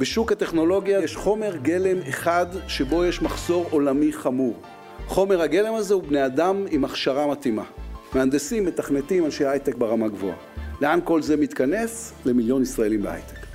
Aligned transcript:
בשוק 0.00 0.32
הטכנולוגיה 0.32 1.00
יש 1.00 1.16
חומר 1.16 1.56
גלם 1.56 1.98
אחד 2.08 2.46
שבו 2.68 3.04
יש 3.04 3.22
מחסור 3.22 3.66
עולמי 3.70 4.12
חמור. 4.12 4.54
חומר 5.06 5.42
הגלם 5.42 5.74
הזה 5.74 5.94
הוא 5.94 6.02
בני 6.02 6.26
אדם 6.26 6.64
עם 6.70 6.84
הכשרה 6.84 7.26
מתאימה. 7.26 7.64
מהנדסים, 8.14 8.66
מתכנתים, 8.66 9.24
אנשי 9.24 9.46
הייטק 9.46 9.74
ברמה 9.74 10.08
גבוהה. 10.08 10.36
לאן 10.80 10.98
כל 11.04 11.22
זה 11.22 11.36
מתכנס? 11.36 12.12
למיליון 12.24 12.62
ישראלים 12.62 13.02
בהייטק. 13.02 13.46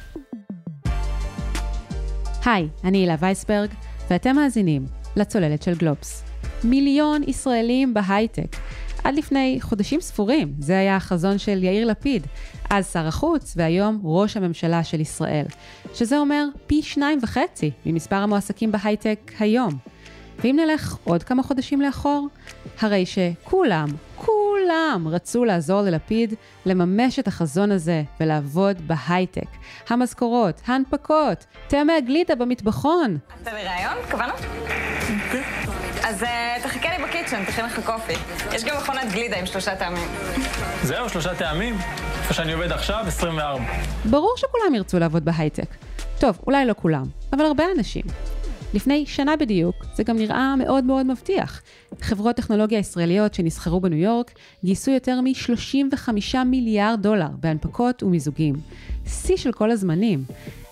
היי, 2.46 2.68
אני 2.84 2.98
הילה 2.98 3.16
וייסברג, 3.20 3.70
ואתם 4.10 4.36
מאזינים 4.36 4.86
לצוללת 5.16 5.64
של 5.64 5.74
גלובס. 5.74 6.24
מיליון 6.64 7.22
ישראלים 7.28 7.94
בהייטק. 7.94 8.56
עד 9.06 9.16
לפני 9.16 9.58
חודשים 9.62 10.02
ספורים, 10.02 10.54
זה 10.60 10.80
היה 10.80 10.96
החזון 10.96 11.38
של 11.38 11.64
יאיר 11.64 11.88
לפיד, 11.88 12.28
אז 12.70 12.92
שר 12.94 13.08
החוץ 13.08 13.54
והיום 13.58 14.02
ראש 14.04 14.38
הממשלה 14.38 14.84
של 14.84 15.02
ישראל, 15.02 15.46
שזה 15.94 16.18
אומר 16.18 16.46
פי 16.68 16.82
שניים 16.82 17.20
וחצי 17.22 17.72
ממספר 17.86 18.16
המועסקים 18.16 18.72
בהייטק 18.72 19.32
היום. 19.40 19.78
ואם 20.40 20.60
נלך 20.60 20.96
עוד 21.04 21.24
כמה 21.24 21.44
חודשים 21.44 21.82
לאחור, 21.82 22.28
הרי 22.82 23.06
שכולם, 23.06 23.88
כולם 24.16 25.08
רצו 25.12 25.46
לעזור 25.46 25.82
ללפיד 25.82 26.34
לממש 26.66 27.20
את 27.20 27.28
החזון 27.28 27.72
הזה 27.72 28.04
ולעבוד 28.20 28.88
בהייטק. 28.88 29.48
המשכורות, 29.90 30.62
ההנפקות, 30.66 31.46
טעמי 31.68 31.94
הגלידה 31.94 32.36
במטבחון. 32.36 33.18
אתה 33.42 33.52
בראיון? 33.52 33.98
קבענו? 34.10 34.34
אז 36.08 36.24
אה, 36.24 36.58
תחכה 36.64 36.98
לי 36.98 37.04
בקיצ'ן, 37.04 37.46
תכין 37.46 37.66
לך 37.66 37.86
קופי. 37.86 38.14
יש 38.54 38.64
גם 38.64 38.78
מכונת 38.78 39.12
גלידה 39.12 39.38
עם 39.38 39.46
שלושה 39.46 39.76
טעמים. 39.76 40.08
זהו, 40.84 41.10
שלושה 41.10 41.36
טעמים? 41.36 41.76
איפה 42.22 42.34
שאני 42.34 42.54
עובד 42.54 42.72
עכשיו, 42.72 43.04
24. 43.08 43.64
ברור 44.10 44.34
שכולם 44.38 44.76
ירצו 44.76 45.00
לעבוד 45.00 45.26
בהייטק. 45.26 45.68
טוב, 46.20 46.40
אולי 46.48 46.66
לא 46.66 46.74
כולם, 46.82 47.04
אבל 47.34 47.46
הרבה 47.46 47.64
אנשים. 47.78 48.02
לפני 48.74 49.06
שנה 49.06 49.36
בדיוק, 49.36 49.76
זה 49.96 50.04
גם 50.04 50.18
נראה 50.18 50.56
מאוד 50.56 50.84
מאוד 50.84 51.06
מבטיח. 51.06 51.62
חברות 52.02 52.36
טכנולוגיה 52.36 52.80
ישראליות 52.80 53.34
שנסחרו 53.34 53.80
בניו 53.82 54.00
יורק 54.00 54.32
גייסו 54.64 54.92
יותר 54.92 55.22
מ-35 55.22 56.38
מיליארד 56.46 57.02
דולר 57.02 57.30
בהנפקות 57.40 58.04
ומיזוגים. 58.04 58.56
שיא 59.08 59.38
של 59.38 59.52
כל 59.52 59.72
הזמנים. 59.72 60.24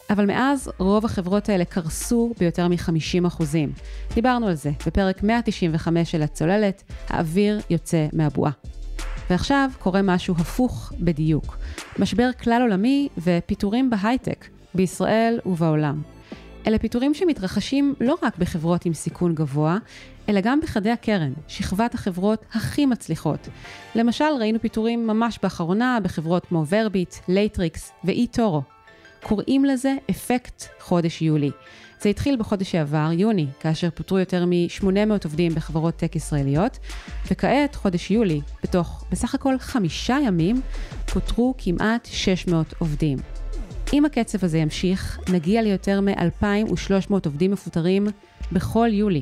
אבל 0.10 0.26
מאז 0.26 0.72
רוב 0.78 1.06
החברות 1.06 1.50
האלה 1.50 1.66
קרסו 1.66 2.34
ביותר 2.40 2.68
מ-50 2.68 3.28
אחוזים. 3.28 3.72
דיברנו 4.16 4.48
על 4.48 4.56
זה 4.56 4.72
בפרק 4.88 5.24
195 5.24 6.12
של 6.12 6.22
הצוללת, 6.22 6.84
האוויר 7.10 7.60
יוצא 7.70 8.08
מהבועה. 8.14 8.52
ועכשיו 9.30 9.70
קורה 9.80 10.02
משהו 10.02 10.36
הפוך 10.38 10.94
בדיוק. 11.00 11.58
משבר 12.00 12.30
כלל 12.44 12.62
עולמי 12.62 13.10
ופיטורים 13.18 13.90
בהייטק, 13.90 14.48
בישראל 14.74 15.40
ובעולם. 15.46 16.02
אלה 16.68 16.80
פיטורים 16.80 17.14
שמתרחשים 17.14 17.94
לא 18.02 18.16
רק 18.24 18.38
בחברות 18.38 18.86
עם 18.86 18.94
סיכון 18.94 19.36
גבוה, 19.36 19.78
אלא 20.30 20.42
גם 20.42 20.60
בחדי 20.62 20.92
הקרן, 20.92 21.34
שכבת 21.48 21.94
החברות 21.94 22.46
הכי 22.54 22.86
מצליחות. 22.86 23.48
למשל, 23.96 24.26
ראינו 24.40 24.60
פיטורים 24.62 25.08
ממש 25.08 25.40
באחרונה 25.44 25.98
בחברות 26.04 26.46
כמו 26.46 26.66
ורביט, 26.70 27.16
לייטריקס 27.28 27.92
ואי-טורו. 28.04 28.73
קוראים 29.24 29.66
לזה 29.66 29.96
אפקט 30.10 30.64
חודש 30.80 31.22
יולי. 31.22 31.52
זה 32.02 32.10
התחיל 32.10 32.36
בחודש 32.36 32.72
שעבר, 32.72 33.10
יוני, 33.14 33.48
כאשר 33.60 33.90
פוטרו 33.90 34.20
יותר 34.20 34.46
מ-800 34.46 35.24
עובדים 35.24 35.56
בחברות 35.56 35.96
טק 35.96 36.16
ישראליות, 36.16 36.80
וכעת, 37.32 37.76
חודש 37.76 38.12
יולי, 38.12 38.42
בתוך 38.64 39.06
בסך 39.12 39.36
הכל 39.36 39.60
חמישה 39.60 40.18
ימים, 40.26 40.62
פוטרו 41.14 41.54
כמעט 41.58 42.08
600 42.12 42.74
עובדים. 42.80 43.18
אם 43.94 44.06
הקצב 44.06 44.46
הזה 44.46 44.58
ימשיך, 44.58 45.20
נגיע 45.30 45.62
ליותר 45.62 46.02
מ-2,300 46.02 47.14
עובדים 47.26 47.52
מפוטרים 47.52 48.08
בכל 48.52 48.90
יולי. 48.92 49.22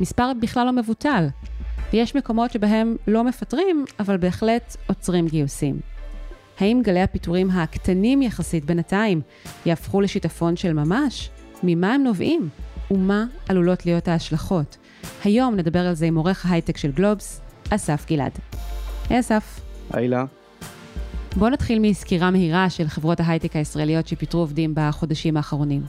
מספר 0.00 0.32
בכלל 0.40 0.66
לא 0.66 0.72
מבוטל. 0.72 1.26
ויש 1.92 2.14
מקומות 2.14 2.50
שבהם 2.52 2.96
לא 3.06 3.24
מפטרים, 3.24 3.84
אבל 4.00 4.16
בהחלט 4.16 4.76
עוצרים 4.86 5.28
גיוסים. 5.28 5.95
האם 6.58 6.80
גלי 6.84 7.02
הפיטורים 7.02 7.50
הקטנים 7.50 8.22
יחסית 8.22 8.64
בינתיים 8.64 9.20
יהפכו 9.66 10.00
לשיטפון 10.00 10.56
של 10.56 10.72
ממש? 10.72 11.30
ממה 11.62 11.94
הם 11.94 12.04
נובעים? 12.04 12.48
ומה 12.90 13.24
עלולות 13.48 13.86
להיות 13.86 14.08
ההשלכות? 14.08 14.76
היום 15.24 15.56
נדבר 15.56 15.86
על 15.86 15.94
זה 15.94 16.06
עם 16.06 16.16
עורך 16.16 16.46
ההייטק 16.46 16.76
של 16.76 16.92
גלובס, 16.92 17.40
אסף 17.70 18.06
גלעד. 18.08 18.32
היי 19.10 19.20
אסף. 19.20 19.60
היי 19.90 20.08
הילה. 20.08 20.24
בואו 21.36 21.50
נתחיל 21.50 21.78
מסקירה 21.78 22.30
מהירה 22.30 22.70
של 22.70 22.88
חברות 22.88 23.20
ההייטק 23.20 23.56
הישראליות 23.56 24.08
שפיטרו 24.08 24.40
עובדים 24.40 24.72
בחודשים 24.76 25.36
האחרונים. 25.36 25.82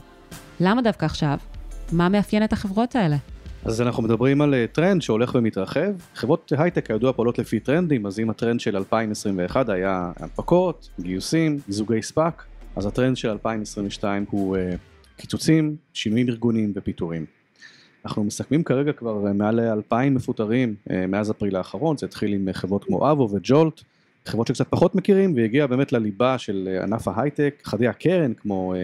למה 0.60 0.82
דווקא 0.82 1.04
עכשיו? 1.04 1.38
מה 1.92 2.08
מאפיין 2.08 2.44
את 2.44 2.52
החברות 2.52 2.96
האלה? 2.96 3.16
אז 3.64 3.80
אנחנו 3.80 4.02
מדברים 4.02 4.40
על 4.40 4.54
אה, 4.54 4.66
טרנד 4.72 5.02
שהולך 5.02 5.34
ומתרחב. 5.34 5.92
חברות 6.14 6.52
הייטק 6.58 6.86
כידוע 6.86 7.12
פועלות 7.12 7.38
לפי 7.38 7.60
טרנדים, 7.60 8.06
אז 8.06 8.20
אם 8.20 8.30
הטרנד 8.30 8.60
של 8.60 8.76
2021 8.76 9.68
היה 9.68 10.12
הנפקות, 10.16 10.88
גיוסים, 11.00 11.58
מיזוגי 11.68 12.02
SPAC, 12.02 12.44
אז 12.76 12.86
הטרנד 12.86 13.16
של 13.16 13.30
2022 13.30 14.24
הוא 14.30 14.56
אה, 14.56 14.60
קיצוצים, 15.16 15.76
שינויים 15.92 16.28
ארגוניים 16.28 16.72
ופיטורים. 16.76 17.24
אנחנו 18.04 18.24
מסכמים 18.24 18.64
כרגע 18.64 18.92
כבר 18.92 19.24
אה, 19.24 19.32
מעל 19.32 19.60
2,000 19.60 20.14
מפוטרים 20.14 20.74
אה, 20.88 20.92
מאז 21.08 21.30
אפריל 21.30 21.56
האחרון, 21.56 21.96
זה 21.96 22.06
התחיל 22.06 22.32
עם 22.32 22.48
חברות 22.52 22.84
כמו 22.84 23.10
אבו 23.10 23.28
וג'ולט, 23.32 23.80
חברות 24.26 24.46
שקצת 24.46 24.66
פחות 24.70 24.94
מכירים, 24.94 25.36
והגיע 25.36 25.66
באמת 25.66 25.92
לליבה 25.92 26.38
של 26.38 26.78
ענף 26.82 27.08
ההייטק, 27.08 27.60
חדי 27.64 27.88
הקרן 27.88 28.32
כמו 28.34 28.74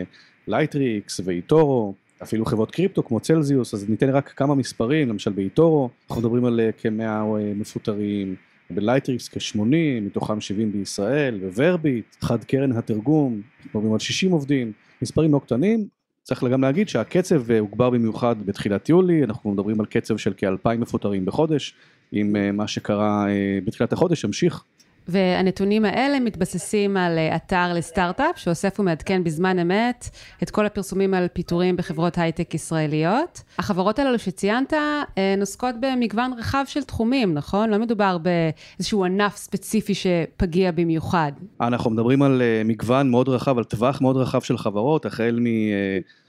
לייטריקס 0.47 1.21
ואיטורו, 1.25 1.95
אפילו 2.25 2.45
חברות 2.45 2.71
קריפטו 2.71 3.05
כמו 3.05 3.21
צלזיוס, 3.21 3.75
אז 3.75 3.91
ניתן 3.91 4.11
רק 4.11 4.29
כמה 4.37 4.55
מספרים, 4.55 5.09
למשל 5.09 5.31
באיטורו, 5.33 5.91
אנחנו 6.09 6.21
מדברים 6.23 6.45
על 6.45 6.61
אה, 6.61 6.73
כמאה 6.73 7.21
אה, 7.21 7.53
מפוטרים, 7.55 8.35
בלייטריקס 8.71 9.29
כ-80, 9.29 9.61
מתוכם 10.03 10.41
70 10.41 10.73
בישראל, 10.73 11.41
וורביט, 11.57 12.17
חד 12.21 12.45
קרן 12.45 12.73
התרגום, 12.73 13.41
מדברים 13.67 13.93
על 13.93 13.99
60 13.99 14.33
עובדים, 14.33 14.73
מספרים 15.03 15.33
לא 15.33 15.39
קטנים, 15.39 15.87
צריך 16.23 16.45
גם 16.45 16.63
להגיד 16.63 16.89
שהקצב 16.89 17.51
אה, 17.51 17.59
הוגבר 17.59 17.91
במיוחד 17.91 18.37
בתחילת 18.47 18.89
יולי, 18.89 19.25
אנחנו 19.25 19.53
מדברים 19.53 19.81
על 19.81 19.87
קצב 19.87 20.17
של 20.17 20.33
כ-2,000 20.37 20.77
מפוטרים 20.79 21.25
בחודש, 21.25 21.75
אם 22.13 22.57
מה 22.57 22.67
שקרה 22.69 23.27
בתחילת 23.65 23.93
החודש 23.93 24.25
ימשיך 24.25 24.65
והנתונים 25.09 25.85
האלה 25.85 26.21
מתבססים 26.21 26.97
על 26.97 27.19
אה, 27.19 27.37
אתר 27.37 27.73
לסטארט-אפ, 27.75 28.39
שאוסף 28.39 28.81
ומעדכן 28.81 29.25
בזמן 29.25 29.59
אמת 29.59 30.09
את 30.43 30.51
כל 30.51 30.67
הפרסומים 30.67 31.15
על 31.15 31.29
פיטורים 31.33 31.77
בחברות 31.77 32.19
הייטק 32.19 32.55
ישראליות. 32.55 33.43
החברות 33.59 33.99
הללו 33.99 34.19
שציינת 34.19 34.73
אה, 34.73 35.35
נוסקות 35.39 35.75
במגוון 35.81 36.33
רחב 36.39 36.65
של 36.67 36.83
תחומים, 36.83 37.35
נכון? 37.35 37.71
לא 37.71 37.79
מדובר 37.79 38.19
באיזשהו 38.19 39.05
ענף 39.05 39.37
ספציפי 39.37 39.95
שפגיע 39.95 40.71
במיוחד. 40.73 41.33
אנחנו 41.61 41.91
מדברים 41.91 42.23
על 42.23 42.43
אה, 42.43 42.63
מגוון 42.65 43.11
מאוד 43.11 43.29
רחב, 43.29 43.59
על 43.59 43.65
טווח 43.65 44.01
מאוד 44.01 44.17
רחב 44.17 44.41
של 44.41 44.59
חברות, 44.59 45.07
החל 45.07 45.39
מ... 45.41 45.47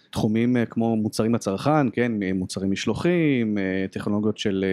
תחומים 0.10 0.58
כמו 0.70 0.96
מוצרים 0.96 1.36
לצרכן, 1.36 1.90
כן, 1.94 2.12
מוצרים 2.36 2.72
משלוחים, 2.72 3.58
טכנולוגיות 3.92 4.38
של 4.38 4.66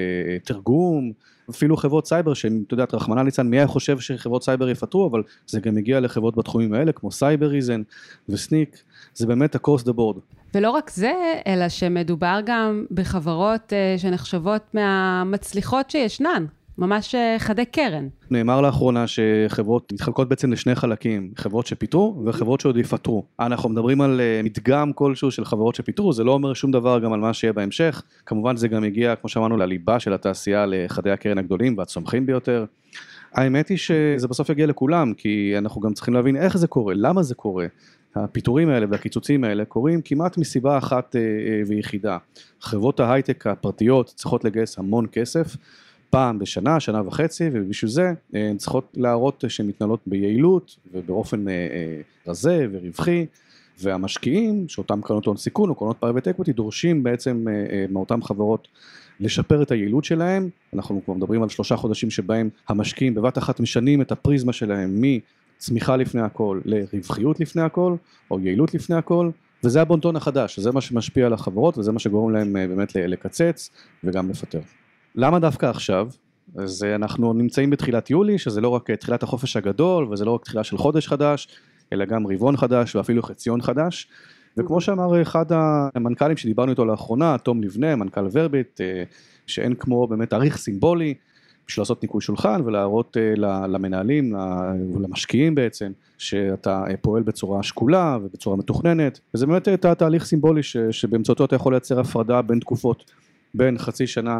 תרגום, 0.44 1.12
אפילו 1.50 1.76
חברות 1.76 2.06
סייבר 2.06 2.34
שהן, 2.34 2.62
אתה 2.66 2.74
יודע, 2.74 2.84
רחמנא 2.92 3.20
ליצלן, 3.20 3.46
מי 3.46 3.56
היה 3.56 3.66
חושב 3.66 3.98
שחברות 4.00 4.44
סייבר 4.44 4.68
יפטרו, 4.68 5.08
אבל 5.10 5.22
זה 5.46 5.60
גם 5.60 5.74
מגיע 5.74 6.00
לחברות 6.00 6.36
בתחומים 6.36 6.74
האלה, 6.74 6.92
כמו 6.92 7.12
סייבריזן 7.12 7.82
וסניק, 8.28 8.82
זה 9.14 9.26
באמת 9.26 9.56
across 9.56 9.82
the 9.84 9.92
board. 9.92 10.36
ולא 10.54 10.70
רק 10.70 10.90
זה, 10.90 11.12
אלא 11.46 11.68
שמדובר 11.68 12.40
גם 12.44 12.84
בחברות 12.90 13.72
אה, 13.72 14.00
שנחשבות 14.00 14.62
מהמצליחות 14.74 15.90
שישנן. 15.90 16.44
ממש 16.78 17.14
אה, 17.14 17.36
חדי 17.38 17.64
קרן. 17.64 18.08
נאמר 18.30 18.60
לאחרונה 18.60 19.04
שחברות 19.06 19.92
מתחלקות 19.92 20.28
בעצם 20.28 20.52
לשני 20.52 20.74
חלקים, 20.74 21.30
חברות 21.36 21.66
שפיטרו 21.66 22.22
וחברות 22.26 22.60
שעוד 22.60 22.76
יפטרו. 22.76 23.24
אנחנו 23.40 23.68
מדברים 23.68 24.00
על 24.00 24.20
אה, 24.20 24.40
מדגם 24.44 24.92
כלשהו 24.92 25.30
של 25.30 25.44
חברות 25.44 25.74
שפיטרו, 25.74 26.12
זה 26.12 26.24
לא 26.24 26.32
אומר 26.32 26.54
שום 26.54 26.70
דבר 26.70 26.98
גם 26.98 27.12
על 27.12 27.20
מה 27.20 27.34
שיהיה 27.34 27.52
בהמשך. 27.52 28.02
כמובן 28.26 28.56
זה 28.56 28.68
גם 28.68 28.84
הגיע, 28.84 29.16
כמו 29.16 29.28
שאמרנו, 29.28 29.56
לליבה 29.56 30.00
של 30.00 30.12
התעשייה, 30.12 30.66
לחדי 30.66 31.10
הקרן 31.10 31.38
הגדולים 31.38 31.78
והצומחים 31.78 32.26
ביותר. 32.26 32.64
האמת 33.32 33.68
היא 33.68 33.78
שזה 33.78 34.28
בסוף 34.28 34.50
יגיע 34.50 34.66
לכולם, 34.66 35.14
כי 35.14 35.54
אנחנו 35.58 35.80
גם 35.80 35.92
צריכים 35.94 36.14
להבין 36.14 36.36
איך 36.36 36.56
זה 36.56 36.66
קורה, 36.66 36.94
למה 36.96 37.22
זה 37.22 37.34
קורה. 37.34 37.66
הפיטורים 38.14 38.68
האלה 38.68 38.86
והקיצוצים 38.90 39.44
האלה 39.44 39.64
קורים 39.64 40.00
כמעט 40.04 40.38
מסיבה 40.38 40.78
אחת 40.78 41.16
אה, 41.16 41.20
ויחידה. 41.66 42.18
חברות 42.60 43.00
ההייטק 43.00 43.46
הפרטיות 43.46 44.06
צריכות 44.06 44.44
לגייס 44.44 44.78
המון 44.78 45.06
כסף. 45.12 45.56
פעם 46.12 46.38
בשנה, 46.38 46.80
שנה 46.80 47.02
וחצי, 47.06 47.50
ובשביל 47.52 47.90
זה 47.90 48.12
אה, 48.34 48.50
הן 48.50 48.56
צריכות 48.56 48.92
להראות 48.96 49.44
שהן 49.48 49.66
מתנהלות 49.66 50.00
ביעילות 50.06 50.76
ובאופן 50.92 51.48
אה, 51.48 51.52
אה, 51.52 52.00
רזה 52.26 52.66
ורווחי, 52.72 53.26
והמשקיעים, 53.80 54.68
שאותם 54.68 55.00
קרנות 55.02 55.26
הון 55.26 55.36
סיכון 55.36 55.70
או 55.70 55.74
קרנות 55.74 55.96
private 55.96 56.28
equity, 56.28 56.52
דורשים 56.52 57.02
בעצם 57.02 57.44
מאותן 57.90 58.22
חברות 58.22 58.68
לשפר 59.20 59.62
את 59.62 59.70
היעילות 59.70 60.04
שלהם, 60.04 60.48
אנחנו 60.74 61.00
כבר 61.04 61.14
מדברים 61.14 61.42
על 61.42 61.48
שלושה 61.48 61.76
חודשים 61.76 62.10
שבהם 62.10 62.48
המשקיעים 62.68 63.14
בבת 63.14 63.38
אחת 63.38 63.60
משנים 63.60 64.02
את 64.02 64.12
הפריזמה 64.12 64.52
שלהם 64.52 65.02
מצמיחה 65.02 65.96
לפני 65.96 66.20
הכל 66.20 66.60
לרווחיות 66.64 67.40
לפני 67.40 67.62
הכל, 67.62 67.96
או 68.30 68.40
יעילות 68.40 68.74
לפני 68.74 68.96
הכל, 68.96 69.30
וזה 69.64 69.82
הבונטון 69.82 70.16
החדש, 70.16 70.58
זה 70.58 70.72
מה 70.72 70.80
שמשפיע 70.80 71.26
על 71.26 71.32
החברות 71.32 71.78
וזה 71.78 71.92
מה 71.92 71.98
שגורם 71.98 72.30
להם 72.30 72.52
באמת 72.52 72.94
לקצץ 72.94 73.70
וגם 74.04 74.30
לפטר. 74.30 74.60
למה 75.14 75.38
דווקא 75.38 75.66
עכשיו? 75.66 76.08
אז 76.56 76.84
אנחנו 76.94 77.32
נמצאים 77.32 77.70
בתחילת 77.70 78.10
יולי, 78.10 78.38
שזה 78.38 78.60
לא 78.60 78.68
רק 78.68 78.90
תחילת 78.90 79.22
החופש 79.22 79.56
הגדול 79.56 80.12
וזה 80.12 80.24
לא 80.24 80.30
רק 80.30 80.44
תחילה 80.44 80.64
של 80.64 80.78
חודש 80.78 81.08
חדש, 81.08 81.48
אלא 81.92 82.04
גם 82.04 82.26
רבעון 82.26 82.56
חדש 82.56 82.96
ואפילו 82.96 83.22
חציון 83.22 83.62
חדש. 83.62 84.08
וכמו 84.56 84.80
שאמר 84.80 85.22
אחד 85.22 85.46
המנכ"לים 85.94 86.36
שדיברנו 86.36 86.70
איתו 86.70 86.84
לאחרונה, 86.84 87.38
תום 87.38 87.62
לבנה, 87.62 87.96
מנכ"ל 87.96 88.28
ורביט, 88.32 88.80
אה, 88.80 89.02
שאין 89.46 89.74
כמו 89.74 90.06
באמת 90.06 90.30
תאריך 90.30 90.56
סימבולי 90.56 91.14
בשביל 91.66 91.82
לעשות 91.82 92.02
ניקוי 92.02 92.20
שולחן 92.20 92.62
ולהראות 92.64 93.16
אה, 93.16 93.34
למנהלים, 93.68 94.34
למשקיעים 95.02 95.54
בעצם, 95.54 95.92
שאתה 96.18 96.84
אה, 96.90 96.96
פועל 96.96 97.22
בצורה 97.22 97.62
שקולה 97.62 98.18
ובצורה 98.22 98.56
מתוכננת, 98.56 99.20
וזה 99.34 99.46
באמת 99.46 99.68
תהליך 99.98 100.24
סימבולי 100.24 100.62
שבאמצעותו 100.90 101.44
אתה 101.44 101.56
יכול 101.56 101.72
לייצר 101.72 102.00
הפרדה 102.00 102.42
בין 102.42 102.58
תקופות, 102.58 103.10
בין 103.54 103.78
חצי 103.78 104.06
שנה 104.06 104.38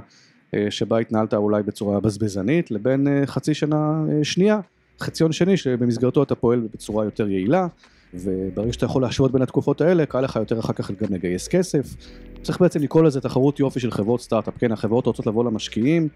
שבה 0.70 0.98
התנהלת 0.98 1.34
אולי 1.34 1.62
בצורה 1.62 2.00
בזבזנית 2.00 2.70
לבין 2.70 3.06
חצי 3.26 3.54
שנה 3.54 4.04
שנייה, 4.22 4.60
חציון 5.00 5.32
שני 5.32 5.56
שבמסגרתו 5.56 6.22
אתה 6.22 6.34
פועל 6.34 6.68
בצורה 6.74 7.04
יותר 7.04 7.28
יעילה 7.28 7.66
וברגע 8.14 8.72
שאתה 8.72 8.86
יכול 8.86 9.02
להשוות 9.02 9.32
בין 9.32 9.42
התקופות 9.42 9.80
האלה, 9.80 10.06
קל 10.06 10.20
לך 10.20 10.36
יותר 10.36 10.60
אחר 10.60 10.72
כך 10.72 10.90
גם 10.90 11.14
לגייס 11.14 11.48
כסף. 11.48 11.96
צריך 12.42 12.60
בעצם 12.60 12.82
לקרוא 12.82 13.02
לזה 13.02 13.20
תחרות 13.20 13.60
יופי 13.60 13.80
של 13.80 13.90
חברות 13.90 14.20
סטארט-אפ, 14.20 14.54
כן, 14.58 14.72
החברות 14.72 15.06
רוצות 15.06 15.26
לבוא 15.26 15.44
למשקיעים, 15.44 16.08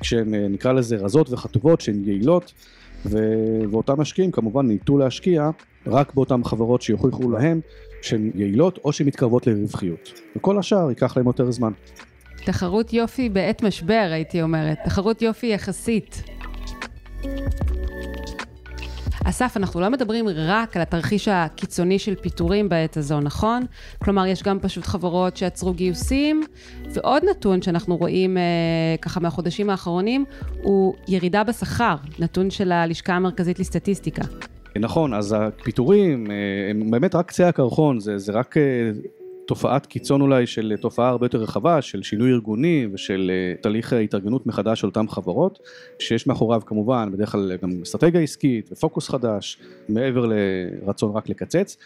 כשהן 0.00 0.34
אה, 0.34 0.48
נקרא 0.48 0.72
לזה 0.72 0.96
רזות 0.96 1.30
וחטובות, 1.30 1.80
שהן 1.80 2.02
יעילות, 2.04 2.52
ו... 3.06 3.18
ואותם 3.70 4.00
משקיעים 4.00 4.30
כמובן 4.30 4.66
ניטו 4.66 4.98
להשקיע 4.98 5.50
רק 5.86 6.14
באותן 6.14 6.44
חברות 6.44 6.82
שיוכיחו 6.82 7.30
להם 7.30 7.60
שהן 8.02 8.30
יעילות 8.34 8.78
או 8.84 8.92
שהן 8.92 9.06
מתקרבות 9.06 9.46
לרווחיות. 9.46 10.20
וכל 10.36 10.58
השאר 10.58 10.88
ייקח 10.88 11.16
להם 11.16 11.26
יותר 11.26 11.50
זמן. 11.50 11.72
תחרות 12.44 12.92
יופי 12.92 13.28
בעת 13.28 13.62
משבר, 13.62 14.08
הייתי 14.12 14.42
אומרת. 14.42 14.78
תחרות 14.84 15.22
יופי 15.22 15.46
יחסית. 15.46 16.22
אסף, 19.24 19.56
אנחנו 19.56 19.80
לא 19.80 19.90
מדברים 19.90 20.24
רק 20.28 20.76
על 20.76 20.82
התרחיש 20.82 21.28
הקיצוני 21.28 21.98
של 21.98 22.14
פיטורים 22.14 22.68
בעת 22.68 22.96
הזו, 22.96 23.20
נכון? 23.20 23.62
כלומר, 23.98 24.26
יש 24.26 24.42
גם 24.42 24.58
פשוט 24.60 24.84
חברות 24.84 25.36
שעצרו 25.36 25.72
גיוסים, 25.72 26.42
ועוד 26.94 27.22
נתון 27.30 27.62
שאנחנו 27.62 27.96
רואים 27.96 28.36
אה, 28.36 28.42
ככה 29.02 29.20
מהחודשים 29.20 29.70
האחרונים, 29.70 30.24
הוא 30.62 30.94
ירידה 31.08 31.44
בשכר, 31.44 31.94
נתון 32.18 32.50
של 32.50 32.72
הלשכה 32.72 33.14
המרכזית 33.14 33.58
לסטטיסטיקה. 33.58 34.22
נכון, 34.76 35.14
אז 35.14 35.36
הפיטורים 35.38 36.30
אה, 36.30 36.36
הם 36.70 36.90
באמת 36.90 37.14
רק 37.14 37.28
קצה 37.28 37.48
הקרחון, 37.48 38.00
זה, 38.00 38.18
זה 38.18 38.32
רק 38.32 38.56
אה, 38.56 38.62
תופעת 39.50 39.86
קיצון 39.86 40.20
אולי 40.20 40.46
של 40.46 40.74
תופעה 40.80 41.08
הרבה 41.08 41.26
יותר 41.26 41.38
רחבה 41.38 41.82
של 41.82 42.02
שינוי 42.02 42.32
ארגוני 42.32 42.86
ושל 42.92 43.30
אה, 43.34 43.62
תהליך 43.62 43.92
התארגנות 43.92 44.46
מחדש 44.46 44.80
של 44.80 44.86
אותן 44.86 45.08
חברות 45.08 45.58
שיש 45.98 46.26
מאחוריו 46.26 46.62
כמובן 46.66 47.08
בדרך 47.12 47.32
כלל 47.32 47.56
גם 47.62 47.70
אסטרטגיה 47.82 48.20
עסקית 48.20 48.68
ופוקוס 48.72 49.08
חדש 49.08 49.58
מעבר 49.88 50.26
לרצון 50.26 51.16
רק 51.16 51.28
לקצץ. 51.28 51.76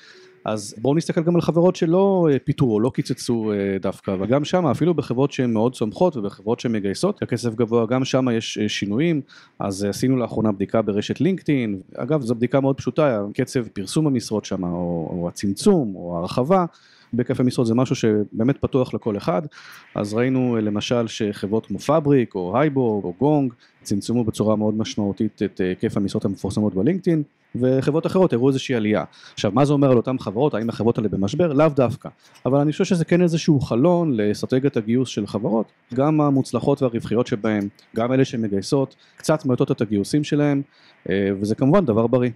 אז 0.44 0.74
בואו 0.78 0.94
נסתכל 0.94 1.22
גם 1.22 1.34
על 1.34 1.40
חברות 1.40 1.76
שלא 1.76 2.28
אה, 2.32 2.38
פיתרו 2.38 2.74
או 2.74 2.80
לא 2.80 2.90
קיצצו 2.90 3.52
אה, 3.52 3.78
דווקא 3.80 4.16
וגם 4.20 4.44
שם 4.44 4.66
אפילו 4.66 4.94
בחברות 4.94 5.32
שהן 5.32 5.52
מאוד 5.52 5.74
צומחות 5.74 6.16
ובחברות 6.16 6.60
שהן 6.60 6.72
מגייסות 6.72 7.22
הכסף 7.22 7.54
גבוה 7.54 7.86
גם 7.86 8.04
שם 8.04 8.26
יש 8.32 8.58
שינויים. 8.68 9.20
אז 9.58 9.84
עשינו 9.84 10.16
לאחרונה 10.16 10.52
בדיקה 10.52 10.82
ברשת 10.82 11.20
לינקדאין. 11.20 11.80
אגב 11.96 12.20
זו 12.20 12.34
בדיקה 12.34 12.60
מאוד 12.60 12.76
פשוטה 12.76 13.24
קצב 13.34 13.68
פרסום 13.68 14.06
המשרות 14.06 14.44
שם 14.44 14.64
או, 14.64 15.08
או 15.10 15.28
הצמצום 15.28 15.94
או 15.94 16.16
ההרחבה 16.16 16.64
בהיקף 17.16 17.40
המשרות 17.40 17.66
זה 17.66 17.74
משהו 17.74 17.96
שבאמת 17.96 18.56
פתוח 18.56 18.94
לכל 18.94 19.16
אחד, 19.16 19.42
אז 19.94 20.14
ראינו 20.14 20.56
למשל 20.62 21.06
שחברות 21.06 21.66
כמו 21.66 21.78
פאבריק 21.78 22.34
או 22.34 22.58
הייבו 22.58 23.00
או 23.04 23.14
גונג 23.18 23.52
צמצמו 23.82 24.24
בצורה 24.24 24.56
מאוד 24.56 24.74
משמעותית 24.74 25.42
את 25.42 25.60
היקף 25.60 25.96
המשרות 25.96 26.24
המפורסמות 26.24 26.74
בלינקדאין 26.74 27.22
וחברות 27.54 28.06
אחרות 28.06 28.32
הראו 28.32 28.48
איזושהי 28.48 28.74
עלייה. 28.74 29.04
עכשיו 29.32 29.52
מה 29.54 29.64
זה 29.64 29.72
אומר 29.72 29.90
על 29.90 29.96
אותן 29.96 30.18
חברות, 30.18 30.54
האם 30.54 30.68
החברות 30.68 30.98
האלה 30.98 31.08
במשבר? 31.08 31.52
לאו 31.52 31.68
דווקא. 31.68 32.08
אבל 32.46 32.58
אני 32.60 32.72
חושב 32.72 32.84
שזה 32.84 33.04
כן 33.04 33.22
איזשהו 33.22 33.60
חלון 33.60 34.16
לאסטרטגיית 34.16 34.76
הגיוס 34.76 35.08
של 35.08 35.26
חברות, 35.26 35.72
גם 35.94 36.20
המוצלחות 36.20 36.82
והרווחיות 36.82 37.26
שבהן, 37.26 37.68
גם 37.96 38.12
אלה 38.12 38.24
שמגייסות, 38.24 38.96
קצת 39.16 39.46
מאותות 39.46 39.70
את 39.70 39.80
הגיוסים 39.80 40.24
שלהם, 40.24 40.62
אה, 41.10 41.30
וזה 41.40 41.54
כמובן 41.54 41.84
דבר 41.84 42.06
בריא. 42.06 42.30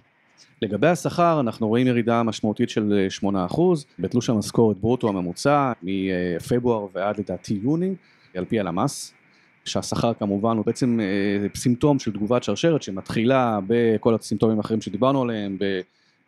לגבי 0.62 0.86
השכר 0.86 1.40
אנחנו 1.40 1.68
רואים 1.68 1.86
ירידה 1.86 2.22
משמעותית 2.22 2.70
של 2.70 3.08
8% 3.24 3.60
בתלוש 3.98 4.30
המשכורת 4.30 4.76
ברוטו 4.76 5.08
הממוצע 5.08 5.72
מפברואר 5.82 6.86
ועד 6.94 7.18
לדעתי 7.18 7.60
יוני 7.62 7.94
על 8.34 8.44
פי 8.44 8.60
הלמ"ס 8.60 9.14
שהשכר 9.64 10.14
כמובן 10.14 10.56
הוא 10.56 10.66
בעצם 10.66 11.00
אה, 11.00 11.48
סימפטום 11.56 11.98
של 11.98 12.12
תגובת 12.12 12.42
שרשרת 12.42 12.82
שמתחילה 12.82 13.58
בכל 13.66 14.14
הסימפטומים 14.14 14.58
האחרים 14.58 14.80
שדיברנו 14.80 15.22
עליהם 15.22 15.58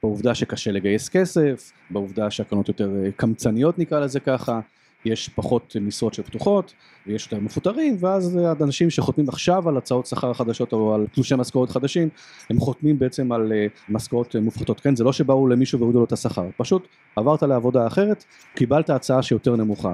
בעובדה 0.03 0.35
שקשה 0.35 0.73
לגייס 0.73 1.09
כסף, 1.09 1.73
בעובדה 1.91 2.31
שהקרנות 2.31 2.69
יותר 2.69 2.91
אה, 3.05 3.11
קמצניות 3.17 3.79
נקרא 3.79 4.01
לזה 4.01 4.21
ככה 4.21 4.61
יש 5.05 5.29
פחות 5.29 5.77
משרות 5.81 6.15
שפתוחות 6.15 6.73
ויש 7.07 7.25
יותר 7.25 7.41
מפוטרים 7.41 7.97
ואז 8.01 8.39
אנשים 8.61 8.91
שחותמים 8.91 9.29
עכשיו 9.29 9.69
על 9.69 9.77
הצעות 9.77 10.07
שכר 10.07 10.35
חדשות 10.35 10.73
או 10.73 10.95
על 10.95 11.07
תלושי 11.15 11.35
משכורת 11.35 11.71
חדשים 11.71 12.09
הם 12.51 12.61
חותמים 12.61 12.99
בעצם 12.99 13.33
על 13.33 13.53
אה, 13.53 13.67
משכורות 13.89 14.37
מופחתות. 14.37 14.81
כן 14.81 14.97
זה 14.97 15.05
לא 15.05 15.13
שבאו 15.13 15.49
למישהו 15.49 15.79
והורידו 15.79 15.99
לו 15.99 16.05
את 16.05 16.13
השכר. 16.13 16.47
פשוט 16.57 16.89
עברת 17.17 17.43
לעבודה 17.43 17.87
אחרת 17.87 18.25
קיבלת 18.55 18.91
הצעה 18.91 19.23
שיותר 19.23 19.57
נמוכה. 19.57 19.93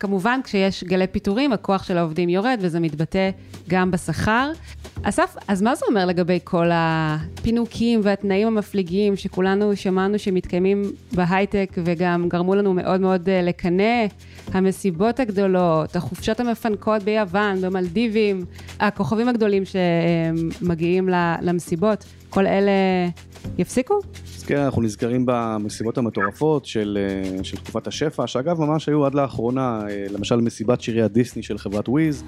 כמובן 0.00 0.40
כשיש 0.44 0.84
גלי 0.84 1.06
פיטורים 1.06 1.52
הכוח 1.52 1.84
של 1.84 1.98
העובדים 1.98 2.28
יורד 2.28 2.58
וזה 2.62 2.80
מתבטא 2.80 3.30
גם 3.68 3.90
בשכר. 3.90 4.52
אסף, 5.02 5.36
אז 5.48 5.62
מה 5.62 5.74
זה 5.74 5.86
אומר 5.88 6.06
לגבי 6.06 6.38
כל 6.44 6.66
הפינוקים 6.72 8.00
והתנאים 8.02 8.46
המפליגים 8.46 9.16
שכולנו 9.16 9.76
שמענו 9.76 10.18
שמתקיימים 10.18 10.82
בהייטק 11.12 11.76
וגם 11.84 12.28
גרמו 12.28 12.54
לנו 12.54 12.74
מאוד 12.74 13.00
מאוד 13.00 13.28
אה, 13.28 13.42
לקנא, 13.42 14.06
המסיבות 14.52 15.20
הגדולות, 15.20 15.96
החופשות 15.96 16.40
המפנקות 16.40 17.02
ביוון, 17.02 17.60
במלדיבים, 17.60 18.44
הכוכבים 18.80 19.28
הגדולים 19.28 19.62
שמגיעים 19.64 21.08
למסיבות, 21.42 22.04
כל 22.30 22.46
אלה 22.46 22.72
יפסיקו? 23.58 23.98
כן, 24.46 24.58
אנחנו 24.58 24.82
נזכרים 24.82 25.22
במסיבות 25.26 25.98
המטורפות 25.98 26.66
של, 26.66 26.98
אה, 27.00 27.44
של 27.44 27.56
תקופת 27.56 27.86
השפע, 27.86 28.26
שאגב 28.26 28.60
ממש 28.60 28.88
היו 28.88 29.06
עד 29.06 29.14
לאחרונה, 29.14 29.80
אה, 29.90 30.06
למשל 30.10 30.36
מסיבת 30.36 30.80
שירי 30.80 31.02
הדיסני 31.02 31.42
של 31.42 31.58
חברת 31.58 31.88
וויז. 31.88 32.24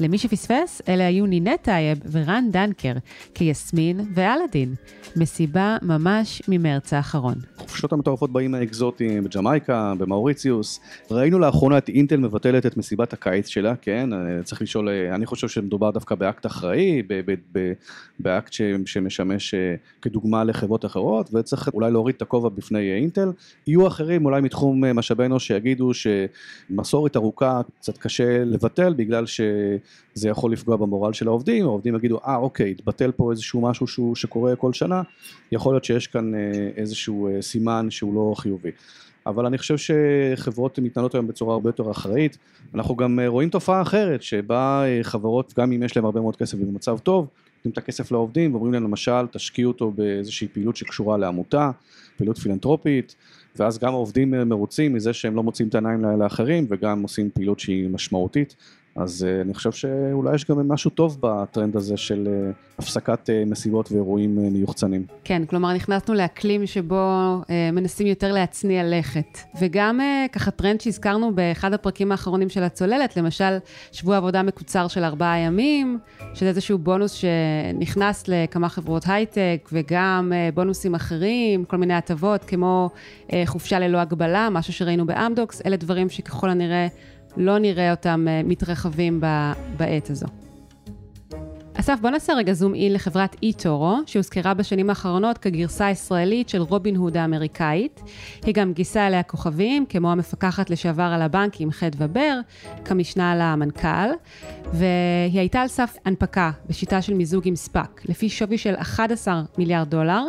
למי 0.00 0.18
שפספס, 0.18 0.82
אלה 0.88 1.06
היו 1.06 1.26
נינט 1.26 1.62
טייב 1.62 1.98
ורן 2.10 2.48
דנקר, 2.50 2.92
כיסמין 3.34 4.00
ואלאדין. 4.14 4.74
מסיבה 5.16 5.76
ממש 5.82 6.42
ממרץ 6.48 6.92
האחרון. 6.92 7.34
החופשות 7.56 7.92
המטורפות 7.92 8.32
באיים 8.32 8.54
האקזוטיים, 8.54 9.24
בג'מייקה, 9.24 9.94
במאוריציוס. 9.98 10.80
ראינו 11.10 11.38
לאחרונה 11.38 11.78
את 11.78 11.88
אינטל 11.88 12.16
מבטלת 12.16 12.66
את 12.66 12.76
מסיבת 12.76 13.12
הקיץ 13.12 13.48
שלה, 13.48 13.76
כן? 13.76 14.12
אה, 14.12 14.42
צריך 14.42 14.62
לשאול, 14.62 14.88
אה, 14.88 15.14
אני 15.14 15.26
חושב 15.26 15.48
שמדובר 15.48 15.90
דווקא 15.90 16.14
באקט 16.14 16.46
אחראי, 16.46 17.02
באקט 18.18 18.52
שמשמש 18.86 19.54
אה, 19.54 19.74
כדוגמה 20.02 20.44
לחברות 20.44 20.84
אחרות, 20.84 21.34
וצריך 21.34 21.68
אולי 21.74 21.90
להוריד 21.90 22.14
את 22.16 22.22
הכובע 22.22 22.48
בפני 22.48 22.92
אינטל. 22.92 23.32
יהיו 23.66 23.86
אחרים, 23.86 24.24
אולי 24.24 24.40
מתחום 24.40 24.84
משאבי 24.84 25.24
אנוש, 25.24 25.46
שיגידו 25.46 25.90
שמסורת 25.94 27.16
ארוכה 27.16 27.60
קצת 27.78 27.98
קשה 27.98 28.44
לבטל, 28.44 28.94
בגלל 28.94 29.24
שזה 30.14 30.28
יכול 30.28 30.52
לפגוע 30.52 30.76
במורל 30.76 31.12
של 31.12 31.28
העובדים, 31.28 31.64
העובדים 31.64 31.96
יגידו, 31.96 32.18
אה, 32.26 32.36
אוקיי, 32.36 32.70
התבטל 32.70 33.12
פה 33.12 33.30
איזשהו 33.30 33.60
משהו 33.60 33.86
שהוא, 33.86 34.16
שקורה 34.16 34.56
כל 34.56 34.72
שנה, 34.72 35.02
יכול 35.52 35.74
להיות 35.74 35.84
שיש 35.84 36.06
כאן 36.06 36.32
איזשהו 36.76 37.28
סימן 37.40 37.86
שהוא 37.90 38.14
לא 38.14 38.34
חיובי. 38.36 38.70
אבל 39.26 39.46
אני 39.46 39.58
חושב 39.58 39.76
שחברות 39.76 40.78
מתנהלות 40.78 41.14
היום 41.14 41.26
בצורה 41.26 41.54
הרבה 41.54 41.68
יותר 41.68 41.90
אחראית. 41.90 42.38
אנחנו 42.74 42.96
גם 42.96 43.20
אה, 43.20 43.28
רואים 43.28 43.48
תופעה 43.48 43.82
אחרת, 43.82 44.22
שבה 44.22 44.84
אה, 44.84 44.98
חברות, 45.02 45.54
גם 45.58 45.72
אם 45.72 45.82
יש 45.82 45.96
להם 45.96 46.04
הרבה 46.04 46.20
מאוד 46.20 46.36
כסף 46.36 46.58
ובמצב 46.60 46.98
טוב, 46.98 47.26
נותנים 47.56 47.72
את 47.72 47.78
הכסף 47.78 48.12
לעובדים 48.12 48.54
ואומרים 48.54 48.72
להם 48.72 48.84
למשל, 48.84 49.26
תשקיעו 49.32 49.72
אותו 49.72 49.90
באיזושהי 49.90 50.48
פעילות 50.48 50.76
שקשורה 50.76 51.18
לעמותה, 51.18 51.70
פעילות 52.16 52.38
פילנטרופית, 52.38 53.16
ואז 53.56 53.78
גם 53.78 53.92
העובדים 53.92 54.34
אה, 54.34 54.44
מרוצים 54.44 54.94
מזה 54.94 55.12
שהם 55.12 55.36
לא 55.36 55.42
מוצאים 55.42 55.68
את 55.68 55.74
העיניים 55.74 56.04
לאחרים 56.18 56.66
וגם 56.68 57.02
עושים 57.02 57.30
פעילות 57.34 57.60
שהיא 57.60 57.88
משמעותית 57.88 58.56
אז 58.96 59.26
אה, 59.28 59.44
אני 59.44 59.54
חושב 59.54 59.72
שאולי 59.72 60.34
יש 60.34 60.50
גם 60.50 60.68
משהו 60.68 60.90
טוב 60.90 61.18
בטרנד 61.20 61.76
הזה 61.76 61.96
של 61.96 62.28
אה, 62.28 62.78
הפסקת 62.78 63.28
אה, 63.28 63.50
מסיבות 63.50 63.92
ואירועים 63.92 64.38
אה, 64.38 64.52
מיוחצנים. 64.52 65.06
כן, 65.24 65.42
כלומר 65.44 65.72
נכנסנו 65.72 66.14
לאקלים 66.14 66.66
שבו 66.66 67.36
אה, 67.42 67.46
מנסים 67.72 68.06
יותר 68.06 68.32
להצניע 68.32 68.82
לכת. 68.84 69.38
וגם 69.60 70.00
אה, 70.00 70.32
ככה 70.32 70.50
טרנד 70.50 70.80
שהזכרנו 70.80 71.34
באחד 71.34 71.72
הפרקים 71.72 72.12
האחרונים 72.12 72.48
של 72.48 72.62
הצוללת, 72.62 73.16
למשל 73.16 73.58
שבוע 73.92 74.16
עבודה 74.16 74.42
מקוצר 74.42 74.88
של 74.88 75.04
ארבעה 75.04 75.38
ימים, 75.38 75.98
שזה 76.34 76.48
איזשהו 76.48 76.78
בונוס 76.78 77.12
שנכנס 77.12 78.24
לכמה 78.28 78.68
חברות 78.68 79.02
הייטק, 79.06 79.68
וגם 79.72 80.32
אה, 80.32 80.54
בונוסים 80.54 80.94
אחרים, 80.94 81.64
כל 81.64 81.76
מיני 81.76 81.94
הטבות 81.94 82.44
כמו 82.44 82.90
אה, 83.26 83.32
חופשה 83.46 83.78
ללא 83.78 83.98
הגבלה, 83.98 84.48
משהו 84.50 84.72
שראינו 84.72 85.06
באמדוקס, 85.06 85.62
אלה 85.66 85.76
דברים 85.76 86.08
שככל 86.08 86.50
הנראה... 86.50 86.86
לא 87.36 87.58
נראה 87.58 87.90
אותם 87.90 88.26
אה, 88.28 88.42
מתרחבים 88.44 89.20
בעת 89.76 90.10
הזו. 90.10 90.26
אסף, 91.80 91.98
בוא 92.00 92.10
נעשה 92.10 92.32
רגע 92.32 92.52
זום 92.52 92.74
אין 92.74 92.92
לחברת 92.92 93.36
אי-טורו, 93.42 93.96
שהוזכרה 94.06 94.54
בשנים 94.54 94.90
האחרונות 94.90 95.38
כגרסה 95.38 95.86
הישראלית 95.86 96.48
של 96.48 96.62
רובין 96.62 96.96
הוד 96.96 97.16
האמריקאית. 97.16 98.00
היא 98.44 98.54
גם 98.54 98.72
גייסה 98.72 99.06
אליה 99.06 99.22
כוכבים, 99.22 99.86
כמו 99.88 100.12
המפקחת 100.12 100.70
לשעבר 100.70 101.02
על 101.02 101.22
הבנקים 101.22 101.70
חדווה 101.70 102.06
בר, 102.06 102.38
כמשנה 102.84 103.34
למנכ"ל, 103.36 104.10
והיא 104.72 105.38
הייתה 105.40 105.60
על 105.60 105.68
סף 105.68 105.96
הנפקה 106.04 106.50
בשיטה 106.68 107.02
של 107.02 107.14
מיזוג 107.14 107.48
עם 107.48 107.56
ספאק, 107.56 108.02
לפי 108.08 108.28
שווי 108.28 108.58
של 108.58 108.74
11 108.74 109.42
מיליארד 109.58 109.90
דולר, 109.90 110.22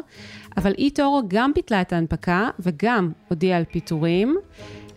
אבל 0.58 0.74
אי-טורו 0.78 1.22
גם 1.28 1.52
ביטלה 1.56 1.82
את 1.82 1.94
ההנפקה 1.94 2.50
וגם 2.60 3.12
הודיעה 3.30 3.58
על 3.58 3.64
פיטורים. 3.72 4.38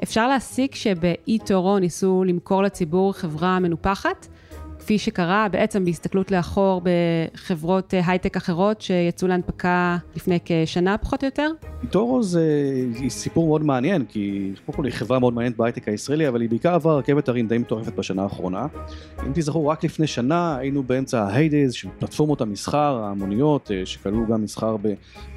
אפשר 0.05 0.29
להסיק 0.29 0.75
שבאי 0.75 1.39
תורו 1.47 1.79
ניסו 1.79 2.25
למכור 2.25 2.63
לציבור 2.63 3.13
חברה 3.13 3.59
מנופחת, 3.59 4.27
כפי 4.85 4.99
שקרה 4.99 5.47
בעצם 5.51 5.85
בהסתכלות 5.85 6.31
לאחור 6.31 6.83
בחברות 6.85 7.95
אה, 7.95 8.01
הייטק 8.07 8.37
אחרות 8.37 8.81
שיצאו 8.81 9.29
להנפקה 9.29 9.97
לפני 10.17 10.39
כשנה 10.45 10.99
פחות 10.99 11.23
או 11.23 11.27
יותר? 11.27 11.51
טורו 11.91 12.23
זה 12.23 12.45
סיפור 13.09 13.47
מאוד 13.47 13.65
מעניין, 13.65 14.05
כי 14.05 14.53
קודם 14.67 14.77
כל 14.77 14.85
היא 14.85 14.93
חברה 14.93 15.19
מאוד 15.19 15.35
מעניינת 15.35 15.57
בהייטק 15.57 15.89
הישראלי, 15.89 16.29
אבל 16.29 16.41
היא 16.41 16.51
בעיקר 16.51 16.75
עברה 16.75 16.97
רכבת 16.97 17.29
הרים 17.29 17.49
די 17.49 17.59
מטורפת 17.59 17.93
בשנה 17.93 18.23
האחרונה. 18.23 18.67
אם 19.27 19.33
תזכרו, 19.35 19.69
רק 19.69 19.85
לפני 19.85 20.07
שנה 20.07 20.57
היינו 20.57 20.83
באמצע 20.83 21.23
ההיידז 21.23 21.73
של 21.73 21.89
פלטפורמות 21.99 22.41
המסחר 22.41 23.03
ההמוניות, 23.05 23.71
אה, 23.71 23.87
שכללו 23.87 24.27
גם 24.27 24.43
מסחר 24.43 24.77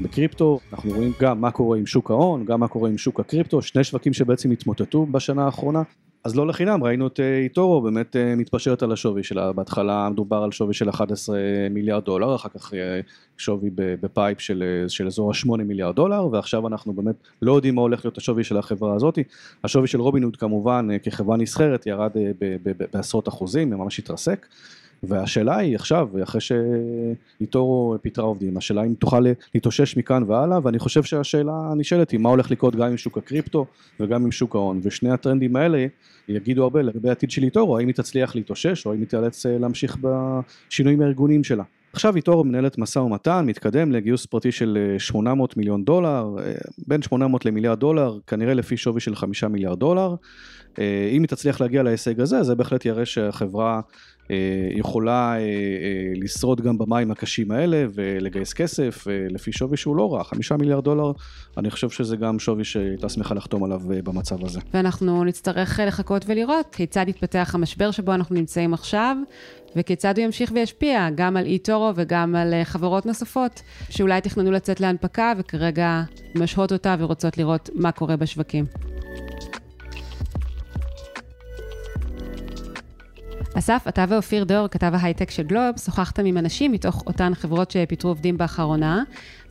בקריפטו. 0.02 0.60
אנחנו 0.74 0.92
רואים 0.92 1.12
גם 1.22 1.42
מה 1.42 1.52
קורה 1.52 1.78
עם 1.78 1.86
שוק 1.86 2.12
ההון, 2.12 2.46
גם 2.46 2.60
מה 2.60 2.68
קורה 2.68 2.90
עם 2.90 2.98
שוק 2.98 3.20
הקריפטו, 3.20 3.62
שני 3.62 3.84
שווקים 3.84 4.14
שבעצם 4.14 4.52
התמוטטו 4.52 5.06
בשנה 5.06 5.46
האחרונה. 5.46 5.82
אז 6.24 6.36
לא 6.36 6.48
לחינם 6.48 6.84
ראינו 6.84 7.08
את 7.08 7.20
אה, 7.20 7.38
איטורו 7.38 7.82
באמת 7.82 8.16
אה, 8.16 8.36
מתפשרת 8.36 8.84
על 8.84 8.92
השווי 8.92 9.24
שלה, 9.24 9.52
בהתחלה 9.52 10.10
מדובר 10.10 10.38
על 10.38 10.52
שווי 10.52 10.74
של 10.74 10.90
11 10.90 11.38
מיליארד 11.70 12.04
דולר, 12.04 12.36
אחר 12.36 12.50
כך 12.50 12.74
אה, 12.74 13.00
שווי 13.38 13.70
ב-PIPE 13.76 14.42
של, 14.42 14.86
של 14.88 15.08
אזור 15.08 15.32
ה-8 15.32 15.64
מיליארד 15.64 15.96
דולר, 15.96 16.28
ועכשיו 16.32 16.68
אנחנו 16.68 16.94
באמת 16.94 17.16
לא 17.42 17.56
יודעים 17.56 17.76
מה 17.76 17.82
הולך 17.82 18.06
להיות 18.06 18.18
השווי 18.18 18.44
של 18.44 18.58
החברה 18.58 18.96
הזאת. 18.96 19.20
השווי 19.64 19.88
של 19.88 20.02
רובינהוד 20.02 20.36
כמובן 20.36 20.88
כחברה 21.04 21.38
נסחרת 21.38 21.88
ירד 21.88 22.12
בעשרות 22.94 23.28
אחוזים, 23.28 23.70
ממש 23.70 24.00
התרסק. 24.00 24.48
והשאלה 25.04 25.58
היא 25.58 25.76
עכשיו, 25.76 26.10
אחרי 26.24 26.42
שאיתורו 26.42 27.96
פיטרה 28.02 28.26
עובדים, 28.26 28.58
השאלה 28.58 28.84
אם 28.84 28.94
תוכל 28.94 29.26
להתאושש 29.56 29.98
מכאן 29.98 30.24
והלאה, 30.28 30.60
ואני 30.64 30.80
חושב 30.80 31.04
שהשאלה 31.04 31.54
הנשאלת 31.72 32.12
היא 32.12 32.20
מה 32.20 32.30
הולך 32.30 32.52
לקרות 32.52 32.76
גם 32.76 32.88
עם 32.88 32.98
שוק 32.98 33.18
הקריפטו 33.18 33.66
וגם 34.00 34.24
עם 34.24 34.32
שוק 34.32 34.56
ההון, 34.56 34.80
ושני 34.84 35.12
הטרנדים 35.12 35.56
האלה 35.56 35.86
יגידו 36.28 36.64
הרבה 36.64 36.82
לגבי 36.82 37.10
העתיד 37.10 37.32
של 37.32 37.44
איתורו, 37.44 37.78
האם 37.78 37.88
היא 37.88 37.96
תצליח 37.96 38.36
להתאושש 38.36 38.86
או 38.86 38.92
האם 38.92 39.00
היא 39.00 39.08
תיאלץ 39.08 39.46
אה, 39.46 39.58
להמשיך 39.58 39.98
בשינויים 40.02 41.02
הארגוניים 41.02 41.44
שלה. 41.44 41.64
עכשיו 41.94 42.16
איתורו 42.16 42.44
מנהלת 42.44 42.78
משא 42.78 43.00
ומתן, 43.00 43.46
מתקדם 43.46 43.92
לגיוס 43.92 44.26
פרטי 44.26 44.52
של 44.52 44.96
800 44.98 45.50
אה, 45.50 45.54
מיליון 45.58 45.86
דולר, 45.86 46.36
אה, 46.40 46.54
בין 46.88 47.02
800 47.02 47.46
למיליארד 47.46 47.80
דולר, 47.80 48.18
כנראה 48.28 48.54
לפי 48.54 48.78
שווי 48.78 49.02
של 49.02 49.16
5 49.16 49.44
מיליארד 49.44 49.80
דולר. 49.80 50.16
אם 51.12 51.22
היא 51.22 51.28
תצליח 51.28 51.62
להגיע 51.62 51.84
להישג 51.84 52.22
הזה, 52.22 52.44
זה 52.44 52.56
בהחלט 52.56 52.86
יראה 52.86 53.06
שהחברה 53.06 53.82
יכולה 54.76 55.34
אה, 55.34 55.40
אה, 55.40 55.44
לשרוד 56.16 56.62
גם 56.62 56.78
במים 56.78 57.12
הקשים 57.12 57.52
האלה 57.52 57.86
ולגייס 57.94 58.54
כסף 58.54 59.08
לפי 59.30 59.52
שווי 59.52 59.78
שהוא 59.78 59.96
לא 59.96 60.14
רע, 60.14 60.24
חמישה 60.24 60.58
מיליארד 60.58 60.84
דולר, 60.84 61.12
אני 61.58 61.70
חושב 61.70 61.90
שזה 61.90 62.16
גם 62.16 62.40
שווי 62.40 62.64
שהייתה 62.64 63.10
שמחה 63.10 63.36
לחתום 63.36 63.64
עליו 63.64 63.82
במצב 63.86 64.46
הזה. 64.46 64.60
ואנחנו 64.74 65.24
נצטרך 65.24 65.80
לחכות 65.88 66.26
ולראות 66.28 66.76
כיצד 66.76 67.06
יתפתח 67.08 67.52
המשבר 67.56 67.92
שבו 67.92 68.14
אנחנו 68.14 68.36
נמצאים 68.36 68.74
עכשיו, 68.74 69.18
וכיצד 69.76 70.18
הוא 70.18 70.26
ימשיך 70.26 70.52
וישפיע 70.56 71.10
גם 71.16 71.38
על 71.38 71.46
אי-טורו 71.46 71.92
וגם 71.96 72.36
על 72.36 72.54
חברות 72.64 73.06
נוספות, 73.06 73.62
שאולי 73.90 74.22
תכננו 74.22 74.52
לצאת 74.52 74.80
להנפקה 74.80 75.34
וכרגע 75.38 76.02
משהות 76.36 76.72
אותה 76.72 76.96
ורוצות 77.00 77.38
לראות 77.38 77.70
מה 77.76 77.92
קורה 77.92 78.16
בשווקים. 78.16 78.66
אסף, 83.58 83.86
אתה 83.90 84.06
ואופיר 84.10 84.44
דור, 84.44 84.68
כתב 84.68 84.92
ההייטק 84.94 85.32
של 85.32 85.44
גלוב, 85.44 85.78
שוחחתם 85.86 86.26
עם 86.26 86.38
אנשים 86.38 86.72
מתוך 86.72 87.04
אותן 87.08 87.34
חברות 87.36 87.72
שפיטרו 87.72 88.12
עובדים 88.12 88.38
באחרונה, 88.38 89.04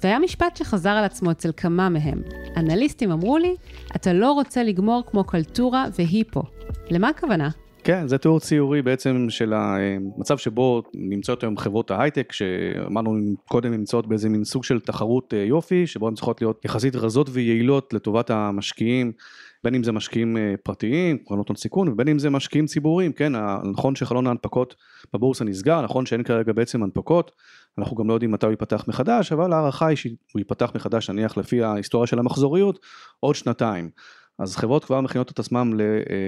והיה 0.02 0.18
משפט 0.18 0.56
שחזר 0.56 0.90
על 0.90 1.04
עצמו 1.04 1.30
אצל 1.30 1.50
כמה 1.56 1.88
מהם. 1.88 2.22
אנליסטים 2.56 3.10
אמרו 3.10 3.38
לי, 3.38 3.54
אתה 3.96 4.12
לא 4.12 4.32
רוצה 4.32 4.62
לגמור 4.62 5.02
כמו 5.06 5.24
קלטורה 5.24 5.84
והיפו. 5.98 6.42
למה 6.90 7.08
הכוונה? 7.08 7.48
כן, 7.84 8.08
זה 8.08 8.18
תיאור 8.18 8.40
ציורי 8.40 8.82
בעצם 8.82 9.26
של 9.28 9.52
המצב 9.56 10.38
שבו 10.38 10.82
נמצאות 10.94 11.42
היום 11.42 11.56
חברות 11.56 11.90
ההייטק, 11.90 12.32
שאמרנו 12.32 13.34
קודם 13.48 13.72
נמצאות 13.72 14.06
באיזה 14.06 14.28
מין 14.28 14.44
סוג 14.44 14.64
של 14.64 14.80
תחרות 14.80 15.34
אה, 15.34 15.38
יופי, 15.38 15.86
שבו 15.86 16.08
הן 16.08 16.14
צריכות 16.14 16.40
להיות 16.40 16.64
יחסית 16.64 16.96
רזות 16.96 17.28
ויעילות 17.32 17.92
לטובת 17.92 18.30
המשקיעים. 18.30 19.12
בין 19.66 19.74
אם 19.74 19.84
זה 19.84 19.92
משקיעים 19.92 20.36
אה, 20.36 20.54
פרטיים, 20.62 21.18
קרנות 21.18 21.48
הון 21.48 21.56
סיכון, 21.56 21.88
ובין 21.88 22.08
אם 22.08 22.18
זה 22.18 22.30
משקיעים 22.30 22.66
ציבוריים, 22.66 23.12
כן, 23.12 23.32
נכון 23.72 23.94
שחלון 23.94 24.26
ההנפקות 24.26 24.74
בבורסה 25.14 25.44
נסגר, 25.44 25.80
נכון 25.82 26.06
שאין 26.06 26.22
כרגע 26.22 26.52
בעצם 26.52 26.82
הנפקות, 26.82 27.30
אנחנו 27.78 27.96
גם 27.96 28.08
לא 28.08 28.14
יודעים 28.14 28.30
מתי 28.30 28.46
הוא 28.46 28.50
ייפתח 28.50 28.84
מחדש, 28.88 29.32
אבל 29.32 29.52
ההערכה 29.52 29.86
היא 29.86 29.96
שהוא 29.96 30.38
ייפתח 30.38 30.72
מחדש, 30.74 31.10
נניח 31.10 31.36
לפי 31.36 31.62
ההיסטוריה 31.62 32.06
של 32.06 32.18
המחזוריות, 32.18 32.78
עוד 33.20 33.34
שנתיים. 33.34 33.90
אז 34.38 34.56
חברות 34.56 34.84
כבר 34.84 35.00
מכינות 35.00 35.30
את 35.30 35.38
עצמם 35.38 35.80
אה, 35.80 35.86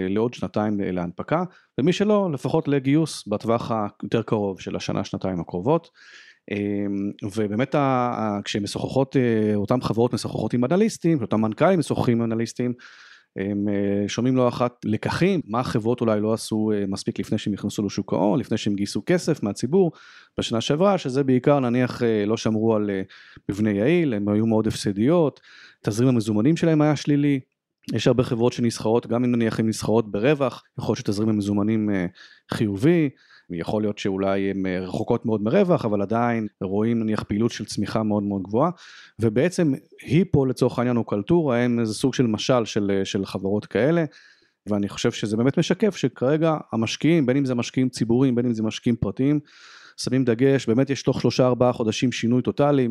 לעוד 0.08 0.34
שנתיים 0.34 0.80
להנפקה, 0.80 1.44
ומי 1.80 1.92
שלא, 1.92 2.28
לפחות 2.32 2.68
לגיוס 2.68 3.26
בטווח 3.26 3.70
היותר 4.02 4.22
קרוב 4.22 4.60
של 4.60 4.76
השנה, 4.76 5.04
שנתיים 5.04 5.40
הקרובות. 5.40 5.90
אמ, 6.50 7.12
ובאמת 7.22 7.74
כשהן 8.44 8.62
משוחחות, 8.62 9.16
אה, 9.16 9.54
אותן 9.54 9.80
חברות 9.80 10.14
משוחחות 10.14 10.54
עם 10.54 10.64
אנליסטים, 10.64 11.22
אותם 11.22 11.40
מנכ"לים 11.40 11.78
משוחחים 11.78 12.22
עם 12.22 12.32
אנליסטים, 12.32 12.72
הם 13.38 13.68
אה, 13.68 14.08
שומעים 14.08 14.36
לא 14.36 14.48
אחת 14.48 14.84
לקחים, 14.84 15.40
מה 15.44 15.60
החברות 15.60 16.00
אולי 16.00 16.20
לא 16.20 16.32
עשו 16.32 16.72
אה, 16.74 16.84
מספיק 16.88 17.18
לפני 17.18 17.38
שהם 17.38 17.52
נכנסו 17.52 17.86
לשוק 17.86 18.12
ההון, 18.12 18.40
לפני 18.40 18.58
שהם 18.58 18.74
גייסו 18.74 19.02
כסף 19.06 19.42
מהציבור 19.42 19.92
בשנה 20.38 20.60
שעברה, 20.60 20.98
שזה 20.98 21.24
בעיקר 21.24 21.60
נניח 21.60 22.02
אה, 22.02 22.24
לא 22.26 22.36
שמרו 22.36 22.74
על 22.74 22.90
מבנה 23.48 23.70
יעיל, 23.70 24.14
הם 24.14 24.28
היו 24.28 24.46
מאוד 24.46 24.66
הפסדיות, 24.66 25.40
תזרים 25.82 26.08
המזומנים 26.08 26.56
שלהם 26.56 26.80
היה 26.80 26.96
שלילי, 26.96 27.40
יש 27.92 28.06
הרבה 28.06 28.22
חברות 28.22 28.52
שנסחרות, 28.52 29.06
גם 29.06 29.24
אם 29.24 29.32
נניח 29.32 29.60
הן 29.60 29.68
נסחרות 29.68 30.10
ברווח, 30.10 30.64
יכול 30.78 30.92
להיות 30.92 30.98
שתזרים 30.98 31.28
המזומנים 31.28 31.90
חיובי, 32.52 33.10
יכול 33.50 33.82
להיות 33.82 33.98
שאולי 33.98 34.50
הן 34.50 34.66
אה, 34.66 34.80
רחוקות 34.80 35.26
מאוד 35.26 35.42
מרווח, 35.42 35.84
אבל 35.84 36.02
עדיין 36.02 36.46
רואים 36.60 36.98
נניח 36.98 37.22
פעילות 37.22 37.50
של 37.50 37.64
צמיחה 37.64 38.02
מאוד 38.02 38.22
מאוד 38.22 38.42
גבוהה, 38.42 38.70
ובעצם 39.18 39.72
היפו 40.02 40.46
לצורך 40.46 40.78
העניין 40.78 40.96
או 40.96 41.04
קלטורה 41.04 41.58
הם 41.58 41.80
איזה 41.80 41.94
סוג 41.94 42.14
של 42.14 42.26
משל 42.26 42.64
של, 42.64 42.90
אה, 42.94 43.04
של 43.04 43.24
חברות 43.24 43.66
כאלה. 43.66 44.04
ואני 44.66 44.88
חושב 44.88 45.12
שזה 45.12 45.36
באמת 45.36 45.58
משקף 45.58 45.96
שכרגע 45.96 46.56
המשקיעים, 46.72 47.26
בין 47.26 47.36
אם 47.36 47.44
זה 47.44 47.54
משקיעים 47.54 47.88
ציבוריים, 47.88 48.34
בין 48.34 48.46
אם 48.46 48.52
זה 48.52 48.62
משקיעים 48.62 48.96
פרטיים, 48.96 49.40
שמים 49.96 50.24
דגש, 50.24 50.66
באמת 50.66 50.90
יש 50.90 51.02
תוך 51.02 51.20
שלושה 51.20 51.46
ארבעה 51.46 51.72
חודשים 51.72 52.12
שינוי 52.12 52.42
טוטאלי 52.42 52.88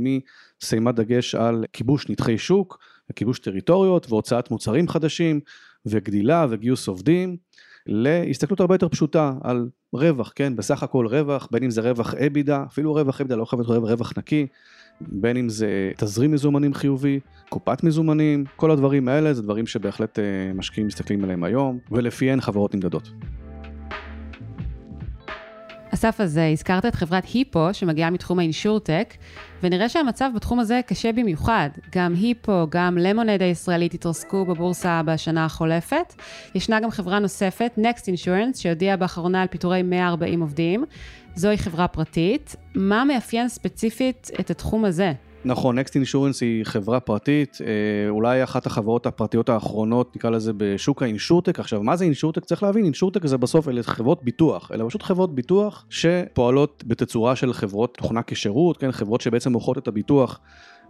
משימת 0.64 0.96
דגש 0.96 1.36
על 1.36 1.66
כיבוש 1.74 2.10
נתחי 2.10 2.38
שוק, 2.38 2.80
כיבוש 3.16 3.40
טריטוריות 3.40 4.06
והוצאת 4.10 4.52
מוצרים 4.52 4.88
חדשים 4.88 5.40
וגדילה 5.86 6.48
וגיוס 6.50 6.88
עובדים, 6.88 7.38
להסתכלות 7.88 8.60
הרבה 8.60 8.76
יותר 8.76 8.90
פשוטה 8.90 9.34
על 9.42 9.70
רווח, 9.94 10.32
כן, 10.36 10.56
בסך 10.56 10.84
הכל 10.84 11.08
רווח, 11.08 11.48
בין 11.52 11.64
אם 11.64 11.70
זה 11.70 11.82
רווח 11.82 12.14
אבידה, 12.16 12.64
אפילו 12.68 12.94
רווח 12.94 13.22
אבידה 13.22 13.36
לא 13.36 13.46
חייב 13.46 13.62
להיות 13.70 13.84
רווח 13.84 14.14
נקי, 14.18 14.48
בין 15.02 15.38
אם 15.38 15.50
זה 15.50 15.92
תזרים 15.98 16.32
מזומנים 16.32 16.74
חיובי, 16.74 17.20
קופת 17.50 17.84
מזומנים, 17.84 18.44
כל 18.56 18.72
הדברים 18.72 19.08
האלה 19.08 19.34
זה 19.34 19.42
דברים 19.42 19.68
שבהחלט 19.68 20.20
אה, 20.20 20.24
משקיעים 20.56 20.88
מסתכלים 20.88 21.24
עליהם 21.24 21.44
היום, 21.44 21.80
ולפיהן 21.92 22.42
חברות 22.42 22.74
נמדדות. 22.74 23.10
אסף, 25.94 26.22
אז 26.22 26.40
הזכרת 26.54 26.86
את 26.86 26.96
חברת 26.96 27.26
היפו, 27.26 27.74
שמגיעה 27.74 28.10
מתחום 28.10 28.40
האינשורטק, 28.40 29.14
ונראה 29.64 29.90
שהמצב 29.90 30.30
בתחום 30.36 30.60
הזה 30.60 30.80
קשה 30.88 31.12
במיוחד. 31.12 31.70
גם 31.96 32.14
היפו, 32.16 32.68
גם 32.70 32.98
למונד 32.98 33.42
הישראלית 33.42 33.94
התרסקו 33.94 34.46
בבורסה 34.46 35.02
בשנה 35.06 35.46
החולפת. 35.46 36.14
ישנה 36.56 36.80
גם 36.80 36.92
חברה 36.92 37.20
נוספת, 37.20 37.72
Next 37.78 38.02
Insurance, 38.02 38.58
שהודיעה 38.58 38.98
באחרונה 38.98 39.42
על 39.42 39.48
פיטורי 39.48 39.82
140 39.84 40.42
עובדים. 40.42 40.86
זוהי 41.36 41.58
חברה 41.58 41.88
פרטית. 41.88 42.56
מה 42.76 43.04
מאפיין 43.06 43.50
ספציפית 43.50 44.32
את 44.40 44.50
התחום 44.50 44.86
הזה? 44.86 45.14
נכון, 45.48 45.80
Next 45.80 45.92
Insurance 45.92 46.38
היא 46.42 46.64
חברה 46.64 47.00
פרטית, 47.00 47.58
אה, 47.62 48.10
אולי 48.10 48.44
אחת 48.44 48.66
החברות 48.66 49.06
הפרטיות 49.06 49.50
האחרונות, 49.50 50.16
נקרא 50.16 50.30
לזה 50.30 50.52
בשוק 50.58 51.04
האינשורטק. 51.04 51.60
עכשיו, 51.60 51.84
מה 51.84 51.96
זה 51.96 52.06
אינשורטק? 52.06 52.46
צריך 52.46 52.64
להבין, 52.64 52.86
אינשורטק 52.86 53.26
זה 53.26 53.38
בסוף 53.38 53.70
אלה 53.70 53.84
חברות 53.84 54.24
ביטוח, 54.24 54.72
אלא 54.74 54.88
פשוט 54.88 55.04
חברות 55.04 55.36
ביטוח 55.36 55.86
שפועלות 55.90 56.84
בתצורה 56.88 57.36
של 57.36 57.54
חברות 57.54 57.98
תוכנה 57.98 58.22
כשירות, 58.28 58.78
כן, 58.78 58.92
חברות 58.92 59.22
שבעצם 59.22 59.52
מוכרות 59.52 59.78
את 59.78 59.88
הביטוח 59.88 60.40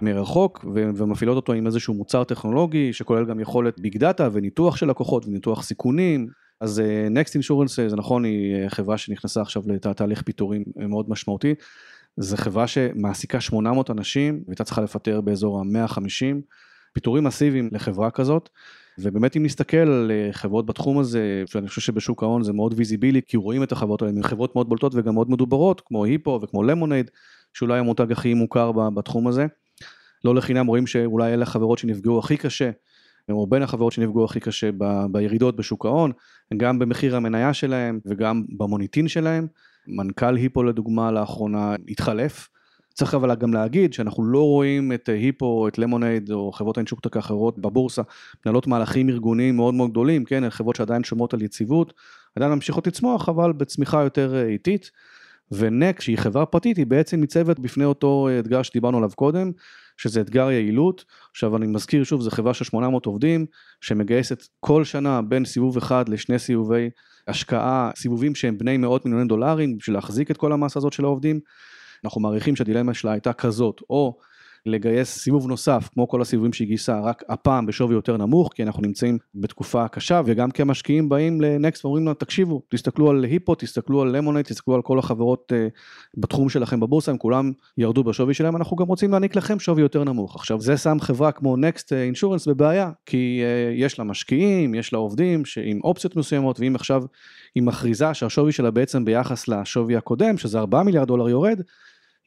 מרחוק 0.01 0.65
ומפעילות 0.73 1.35
אותו 1.35 1.53
עם 1.53 1.67
איזשהו 1.67 1.93
מוצר 1.93 2.23
טכנולוגי 2.23 2.93
שכולל 2.93 3.25
גם 3.25 3.39
יכולת 3.39 3.79
ביג 3.79 3.97
דאטה 3.97 4.29
וניתוח 4.31 4.75
של 4.75 4.89
לקוחות 4.89 5.25
וניתוח 5.25 5.63
סיכונים. 5.63 6.27
אז 6.61 6.79
אה, 6.79 7.07
Next 7.07 7.29
Insurance, 7.29 7.89
זה 7.89 7.95
נכון, 7.95 8.23
היא 8.23 8.69
חברה 8.69 8.97
שנכנסה 8.97 9.41
עכשיו 9.41 9.63
לתהליך 9.67 10.21
פיטורים 10.21 10.63
מאוד 10.75 11.09
משמעותי. 11.09 11.53
זו 12.17 12.37
חברה 12.37 12.67
שמעסיקה 12.67 13.41
800 13.41 13.91
אנשים 13.91 14.43
והייתה 14.47 14.63
צריכה 14.63 14.81
לפטר 14.81 15.21
באזור 15.21 15.59
ה-150, 15.59 16.35
פיטורים 16.93 17.23
מסיביים 17.23 17.69
לחברה 17.71 18.11
כזאת. 18.11 18.49
ובאמת 18.99 19.37
אם 19.37 19.43
נסתכל 19.43 19.77
על 19.77 20.11
אה, 20.11 20.29
חברות 20.31 20.65
בתחום 20.65 20.99
הזה, 20.99 21.43
שאני 21.45 21.67
חושב 21.67 21.81
שבשוק 21.81 22.23
ההון 22.23 22.43
זה 22.43 22.53
מאוד 22.53 22.73
visible, 22.77 23.21
כי 23.27 23.37
רואים 23.37 23.63
את 23.63 23.71
החברות 23.71 24.01
האלה, 24.01 24.13
הן 24.15 24.23
חברות 24.23 24.55
מאוד 24.55 24.69
בולטות 24.69 24.95
וגם 24.95 25.13
מאוד 25.13 25.29
מדוברות, 25.29 25.81
כמו 25.85 26.05
היפו 26.05 26.39
וכמו 26.43 26.63
למונייד, 26.63 27.11
שאולי 27.53 27.79
המותג 27.79 28.11
הכי 28.11 28.33
מוכר 28.33 28.71
בתחום 28.71 29.27
הזה. 29.27 29.45
לא 30.25 30.35
לחינם 30.35 30.67
רואים 30.67 30.87
שאולי 30.87 31.33
אלה 31.33 31.43
החברות 31.43 31.77
שנפגעו 31.77 32.19
הכי 32.19 32.37
קשה, 32.37 32.71
או 33.29 33.47
בין 33.47 33.63
החברות 33.63 33.93
שנפגעו 33.93 34.25
הכי 34.25 34.39
קשה 34.39 34.69
בירידות 35.11 35.55
בשוק 35.55 35.85
ההון, 35.85 36.11
גם 36.57 36.79
במחיר 36.79 37.15
המניה 37.15 37.53
שלהם 37.53 37.99
וגם 38.05 38.43
במוניטין 38.57 39.07
שלהם. 39.07 39.47
מנכ"ל 39.87 40.35
היפו 40.35 40.63
לדוגמה 40.63 41.11
לאחרונה 41.11 41.75
התחלף. 41.89 42.49
צריך 42.93 43.13
אבל 43.13 43.35
גם 43.35 43.53
להגיד 43.53 43.93
שאנחנו 43.93 44.25
לא 44.25 44.43
רואים 44.43 44.91
את 44.91 45.09
היפו 45.09 45.67
את 45.67 45.77
למונייד 45.77 46.31
או 46.31 46.51
חברות 46.51 46.77
האינשוקטק 46.77 47.15
האחרות 47.15 47.59
בבורסה 47.59 48.01
מנהלות 48.45 48.67
מהלכים 48.67 49.09
ארגוניים 49.09 49.55
מאוד 49.55 49.73
מאוד 49.73 49.89
גדולים, 49.89 50.25
כן, 50.25 50.49
חברות 50.49 50.75
שעדיין 50.75 51.03
שומרות 51.03 51.33
על 51.33 51.41
יציבות, 51.41 51.93
עדיין 52.35 52.51
ממשיכות 52.51 52.87
לצמוח 52.87 53.29
אבל 53.29 53.53
בצמיחה 53.53 54.03
יותר 54.03 54.35
אה, 54.35 54.45
איטית. 54.45 54.91
ונק 55.51 56.01
שהיא 56.01 56.17
חברה 56.17 56.45
פרטית 56.45 56.77
היא 56.77 56.85
בעצם 56.85 57.19
ניצבת 57.19 57.59
בפני 57.59 57.85
אותו 57.85 58.27
אה, 58.27 58.39
אתגר 58.39 58.61
שדיברנו 58.61 58.97
עליו 58.97 59.09
קודם, 59.15 59.51
שזה 59.97 60.21
אתגר 60.21 60.51
יעילות. 60.51 61.05
עכשיו 61.31 61.57
אני 61.57 61.67
מזכיר 61.67 62.03
שוב, 62.03 62.21
זו 62.21 62.31
חברה 62.31 62.53
של 62.53 62.65
800 62.65 63.05
עובדים 63.05 63.45
שמגייסת 63.81 64.47
כל 64.59 64.83
שנה 64.83 65.21
בין 65.21 65.45
סיבוב 65.45 65.77
אחד 65.77 66.09
לשני 66.09 66.39
סיבובי 66.39 66.89
השקעה, 67.27 67.91
סיבובים 67.95 68.35
שהם 68.35 68.57
בני 68.57 68.77
מאות 68.77 69.05
מיליוני 69.05 69.27
דולרים 69.27 69.77
בשביל 69.77 69.95
להחזיק 69.95 70.31
את 70.31 70.37
כל 70.37 70.51
המסה 70.51 70.79
הזאת 70.79 70.93
של 70.93 71.03
העובדים. 71.03 71.39
אנחנו 72.05 72.21
מעריכים 72.21 72.55
שהדילמה 72.55 72.93
שלה 72.93 73.11
הייתה 73.11 73.33
כזאת, 73.33 73.81
או 73.89 74.17
לגייס 74.67 75.17
סיבוב 75.19 75.47
נוסף, 75.47 75.89
כמו 75.93 76.07
כל 76.07 76.21
הסיבובים 76.21 76.53
שהיא 76.53 76.67
גייסה, 76.67 76.99
רק 76.99 77.23
הפעם 77.29 77.65
בשווי 77.65 77.95
יותר 77.95 78.17
נמוך, 78.17 78.49
כי 78.55 78.63
אנחנו 78.63 78.81
נמצאים 78.81 79.17
בתקופה 79.35 79.87
קשה, 79.87 80.21
וגם 80.25 80.51
כי 80.51 80.61
המשקיעים 80.61 81.09
באים 81.09 81.41
לנקסט 81.41 81.85
ואומרים 81.85 82.05
לנו, 82.05 82.13
תקשיבו, 82.13 82.61
תסתכלו 82.69 83.09
על 83.09 83.23
היפו, 83.23 83.55
תסתכלו 83.55 84.01
על 84.01 84.17
למונייד, 84.17 84.45
תסתכלו 84.45 84.75
על 84.75 84.81
כל 84.81 84.99
החברות 84.99 85.51
uh, 85.51 85.79
בתחום 86.17 86.49
שלכם 86.49 86.79
בבורסה, 86.79 87.11
הם 87.11 87.17
כולם 87.17 87.51
ירדו 87.77 88.03
בשווי 88.03 88.33
שלהם, 88.33 88.55
אנחנו 88.55 88.77
גם 88.77 88.87
רוצים 88.87 89.11
להעניק 89.11 89.35
לכם 89.35 89.59
שווי 89.59 89.81
יותר 89.81 90.03
נמוך. 90.03 90.35
עכשיו, 90.35 90.61
זה 90.61 90.77
שם 90.77 90.97
חברה 90.99 91.31
כמו 91.31 91.57
נקסט 91.57 91.93
אינשורנס 91.93 92.47
בבעיה, 92.47 92.91
כי 93.05 93.41
uh, 93.43 93.81
יש 93.83 93.99
לה 93.99 94.05
משקיעים, 94.05 94.75
יש 94.75 94.93
לה 94.93 94.99
עובדים 94.99 95.43
עם 95.63 95.79
אופציות 95.83 96.15
מסוימות, 96.15 96.59
ואם 96.59 96.75
עכשיו 96.75 97.03
היא 97.55 97.63
מכריזה 97.63 98.13
שהשווי 98.13 98.51
שלה 98.51 98.71
בעצם 98.71 99.05
ביחס 99.05 99.47
לשווי 99.47 99.95
הקודם, 99.95 100.37
שזה 100.37 100.59
4 100.59 100.83
מיליארד 100.83 101.07
דולר 101.07 101.29
יורד, 101.29 101.61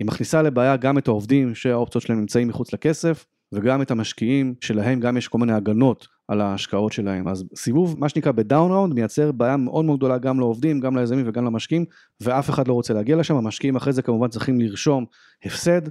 היא 0.00 0.06
מכניסה 0.06 0.42
לבעיה 0.42 0.76
גם 0.76 0.98
את 0.98 1.08
העובדים 1.08 1.54
שהאופציות 1.54 2.04
שלהם 2.04 2.20
נמצאים 2.20 2.48
מחוץ 2.48 2.72
לכסף, 2.72 3.26
וגם 3.52 3.82
את 3.82 3.90
המשקיעים 3.90 4.54
שלהם 4.60 5.00
גם 5.00 5.16
יש 5.16 5.28
כל 5.28 5.38
מיני 5.38 5.52
הגנות 5.52 6.06
על 6.28 6.40
ההשקעות 6.40 6.92
שלהם. 6.92 7.28
אז 7.28 7.44
סיבוב, 7.56 7.96
מה 7.98 8.08
שנקרא 8.08 8.32
בדאון 8.32 8.72
ראונד, 8.72 8.94
מייצר 8.94 9.32
בעיה 9.32 9.56
מאוד 9.56 9.84
מאוד 9.84 9.98
גדולה 9.98 10.18
גם 10.18 10.40
לעובדים, 10.40 10.80
גם 10.80 10.96
ליזמים 10.96 11.28
וגם 11.28 11.44
למשקיעים, 11.44 11.84
ואף 12.20 12.50
אחד 12.50 12.68
לא 12.68 12.72
רוצה 12.72 12.94
להגיע 12.94 13.16
לשם, 13.16 13.36
המשקיעים 13.36 13.76
אחרי 13.76 13.92
זה 13.92 14.02
כמובן 14.02 14.28
צריכים 14.28 14.60
לרשום 14.60 15.04
הפסד, 15.44 15.82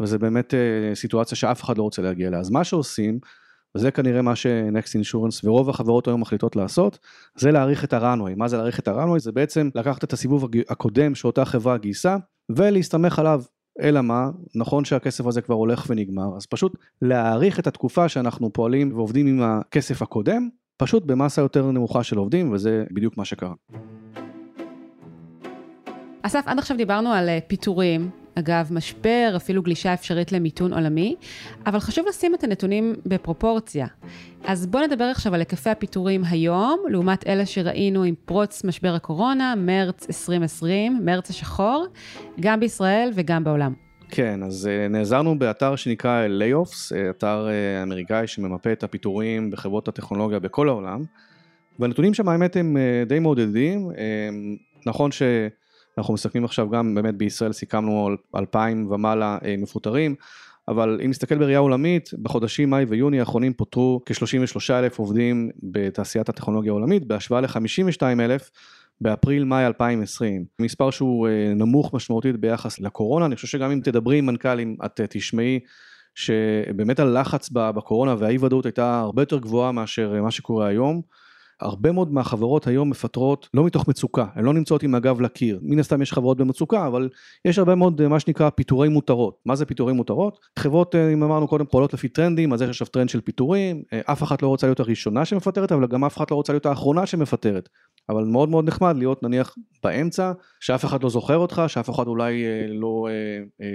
וזה 0.00 0.18
באמת 0.18 0.54
אה, 0.54 0.94
סיטואציה 0.94 1.36
שאף 1.36 1.62
אחד 1.62 1.78
לא 1.78 1.82
רוצה 1.82 2.02
להגיע 2.02 2.28
אליה. 2.28 2.40
אז 2.40 2.50
מה 2.50 2.64
שעושים, 2.64 3.18
וזה 3.74 3.90
כנראה 3.90 4.22
מה 4.22 4.36
שנקסט 4.36 4.94
אינשורנס 4.94 5.44
ורוב 5.44 5.70
החברות 5.70 6.08
היום 6.08 6.20
מחליטות 6.20 6.56
לעשות, 6.56 6.98
זה 7.38 7.52
להאריך 7.52 7.84
את 7.84 7.92
הראנווי. 7.92 8.34
מה 8.34 8.48
זה 8.48 8.56
להאריך 8.56 8.78
את 8.78 8.88
הראנווי? 8.88 9.20
זה 9.20 9.32
בעצם 9.32 9.68
לקחת 9.74 10.04
את 10.04 10.12
הסיבוב 10.12 10.48
הקודם 10.68 11.14
שאותה 11.14 11.44
חברה 11.44 11.78
גייסה, 11.78 12.16
ולהסתמך 12.50 13.18
עליו. 13.18 13.42
אלא 13.80 14.00
מה, 14.00 14.30
נכון 14.54 14.84
שהכסף 14.84 15.26
הזה 15.26 15.42
כבר 15.42 15.54
הולך 15.54 15.86
ונגמר, 15.88 16.36
אז 16.36 16.46
פשוט 16.46 16.76
להאריך 17.02 17.58
את 17.58 17.66
התקופה 17.66 18.08
שאנחנו 18.08 18.52
פועלים 18.52 18.92
ועובדים 18.94 19.26
עם 19.26 19.42
הכסף 19.42 20.02
הקודם, 20.02 20.48
פשוט 20.76 21.04
במסה 21.04 21.42
יותר 21.42 21.70
נמוכה 21.70 22.02
של 22.02 22.16
עובדים, 22.16 22.52
וזה 22.52 22.84
בדיוק 22.90 23.16
מה 23.16 23.24
שקרה. 23.24 23.54
אסף, 26.22 26.42
עד 26.46 26.58
עכשיו 26.58 26.76
דיברנו 26.76 27.12
על 27.12 27.28
אה, 27.28 27.38
פיטורים, 27.46 28.10
אגב, 28.34 28.68
משבר, 28.70 29.32
אפילו 29.36 29.62
גלישה 29.62 29.94
אפשרית 29.94 30.32
למיתון 30.32 30.72
עולמי, 30.72 31.16
אבל 31.66 31.78
חשוב 31.78 32.06
לשים 32.08 32.34
את 32.34 32.44
הנתונים 32.44 32.94
בפרופורציה. 33.06 33.86
אז 34.44 34.66
בואו 34.66 34.86
נדבר 34.86 35.04
עכשיו 35.04 35.34
על 35.34 35.40
היקפי 35.40 35.70
הפיטורים 35.70 36.22
היום, 36.24 36.80
לעומת 36.88 37.26
אלה 37.26 37.46
שראינו 37.46 38.02
עם 38.02 38.14
פרוץ 38.24 38.64
משבר 38.64 38.94
הקורונה, 38.94 39.54
מרץ 39.56 40.06
2020, 40.08 41.00
מרץ 41.04 41.30
השחור, 41.30 41.86
גם 42.40 42.60
בישראל 42.60 43.10
וגם 43.14 43.44
בעולם. 43.44 43.72
כן, 44.10 44.42
אז 44.42 44.68
uh, 44.68 44.92
נעזרנו 44.92 45.38
באתר 45.38 45.76
שנקרא 45.76 46.26
Layoffs, 46.26 46.94
אה, 46.94 47.10
אתר 47.10 47.48
uh, 47.48 47.82
אמריקאי 47.82 48.26
שממפה 48.26 48.72
את 48.72 48.82
הפיטורים 48.82 49.50
בחברות 49.50 49.88
הטכנולוגיה 49.88 50.38
בכל 50.38 50.68
העולם, 50.68 51.04
והנתונים 51.78 52.14
שם 52.14 52.28
האמת 52.28 52.56
הם 52.56 52.76
די 53.06 53.18
מעודדים, 53.18 53.90
נכון 54.86 55.12
ש... 55.12 55.22
אנחנו 55.98 56.14
מסתכלים 56.14 56.44
עכשיו 56.44 56.70
גם 56.70 56.94
באמת 56.94 57.14
בישראל 57.14 57.52
סיכמנו 57.52 58.06
על 58.06 58.16
2,000 58.36 58.90
ומעלה 58.90 59.38
אה, 59.44 59.54
מפוטרים, 59.58 60.14
אבל 60.68 61.00
אם 61.04 61.10
נסתכל 61.10 61.38
בראייה 61.38 61.58
עולמית, 61.58 62.10
בחודשים 62.22 62.70
מאי 62.70 62.84
ויוני 62.84 63.20
האחרונים 63.20 63.52
פוטרו 63.52 64.00
כ-33 64.06 64.72
אלף 64.72 64.98
עובדים 64.98 65.50
בתעשיית 65.62 66.28
הטכנולוגיה 66.28 66.72
העולמית, 66.72 67.06
בהשוואה 67.06 67.40
ל-52 67.40 68.02
אלף 68.20 68.50
באפריל-מאי 69.00 69.66
2020. 69.66 70.44
מספר 70.58 70.90
שהוא 70.90 71.28
אה, 71.28 71.52
נמוך 71.54 71.94
משמעותית 71.94 72.36
ביחס 72.36 72.80
לקורונה, 72.80 73.26
אני 73.26 73.36
חושב 73.36 73.48
שגם 73.48 73.70
אם 73.70 73.80
תדברי 73.80 74.18
עם 74.18 74.26
מנכ"לים 74.26 74.76
את 74.84 75.00
אה, 75.00 75.06
תשמעי 75.08 75.60
שבאמת 76.14 77.00
הלחץ 77.00 77.50
בקורונה 77.52 78.14
והאי 78.18 78.38
ודאות 78.40 78.66
הייתה 78.66 79.00
הרבה 79.00 79.22
יותר 79.22 79.38
גבוהה 79.38 79.72
מאשר 79.72 80.22
מה 80.22 80.30
שקורה 80.30 80.66
היום. 80.66 81.02
הרבה 81.62 81.92
מאוד 81.92 82.12
מהחברות 82.12 82.66
היום 82.66 82.90
מפטרות 82.90 83.48
לא 83.54 83.64
מתוך 83.64 83.88
מצוקה, 83.88 84.26
הן 84.34 84.44
לא 84.44 84.54
נמצאות 84.54 84.82
עם 84.82 84.94
הגב 84.94 85.20
לקיר. 85.20 85.58
מן 85.62 85.78
הסתם 85.78 86.02
יש 86.02 86.12
חברות 86.12 86.38
במצוקה, 86.38 86.86
אבל 86.86 87.08
יש 87.44 87.58
הרבה 87.58 87.74
מאוד 87.74 88.08
מה 88.08 88.20
שנקרא 88.20 88.50
פיטורי 88.50 88.88
מותרות. 88.88 89.38
מה 89.46 89.56
זה 89.56 89.66
פיטורי 89.66 89.92
מותרות? 89.92 90.38
חברות, 90.58 90.94
אה, 90.94 91.12
אם 91.12 91.22
אמרנו 91.22 91.48
קודם, 91.48 91.64
פועלות 91.66 91.94
לפי 91.94 92.08
טרנדים, 92.08 92.52
אז 92.52 92.62
יש 92.62 92.68
עכשיו 92.68 92.86
טרנד 92.86 93.08
של 93.08 93.20
פיטורים, 93.20 93.82
אה, 93.92 94.00
אף 94.04 94.22
אחת 94.22 94.42
לא 94.42 94.48
רוצה 94.48 94.66
להיות 94.66 94.80
הראשונה 94.80 95.24
שמפטרת, 95.24 95.72
אבל 95.72 95.86
גם 95.86 96.04
אף 96.04 96.16
אחת 96.16 96.30
לא 96.30 96.36
רוצה 96.36 96.52
להיות 96.52 96.66
האחרונה 96.66 97.06
שמפטרת. 97.06 97.68
אבל 98.08 98.24
מאוד 98.24 98.48
מאוד 98.48 98.64
נחמד 98.68 98.96
להיות 98.96 99.22
נניח 99.22 99.54
באמצע, 99.84 100.32
שאף 100.60 100.84
אחד 100.84 101.02
לא 101.02 101.10
זוכר 101.10 101.36
אותך, 101.36 101.62
שאף 101.66 101.90
אחד 101.90 102.06
אולי 102.06 102.44
אה, 102.44 102.66
לא, 102.68 103.08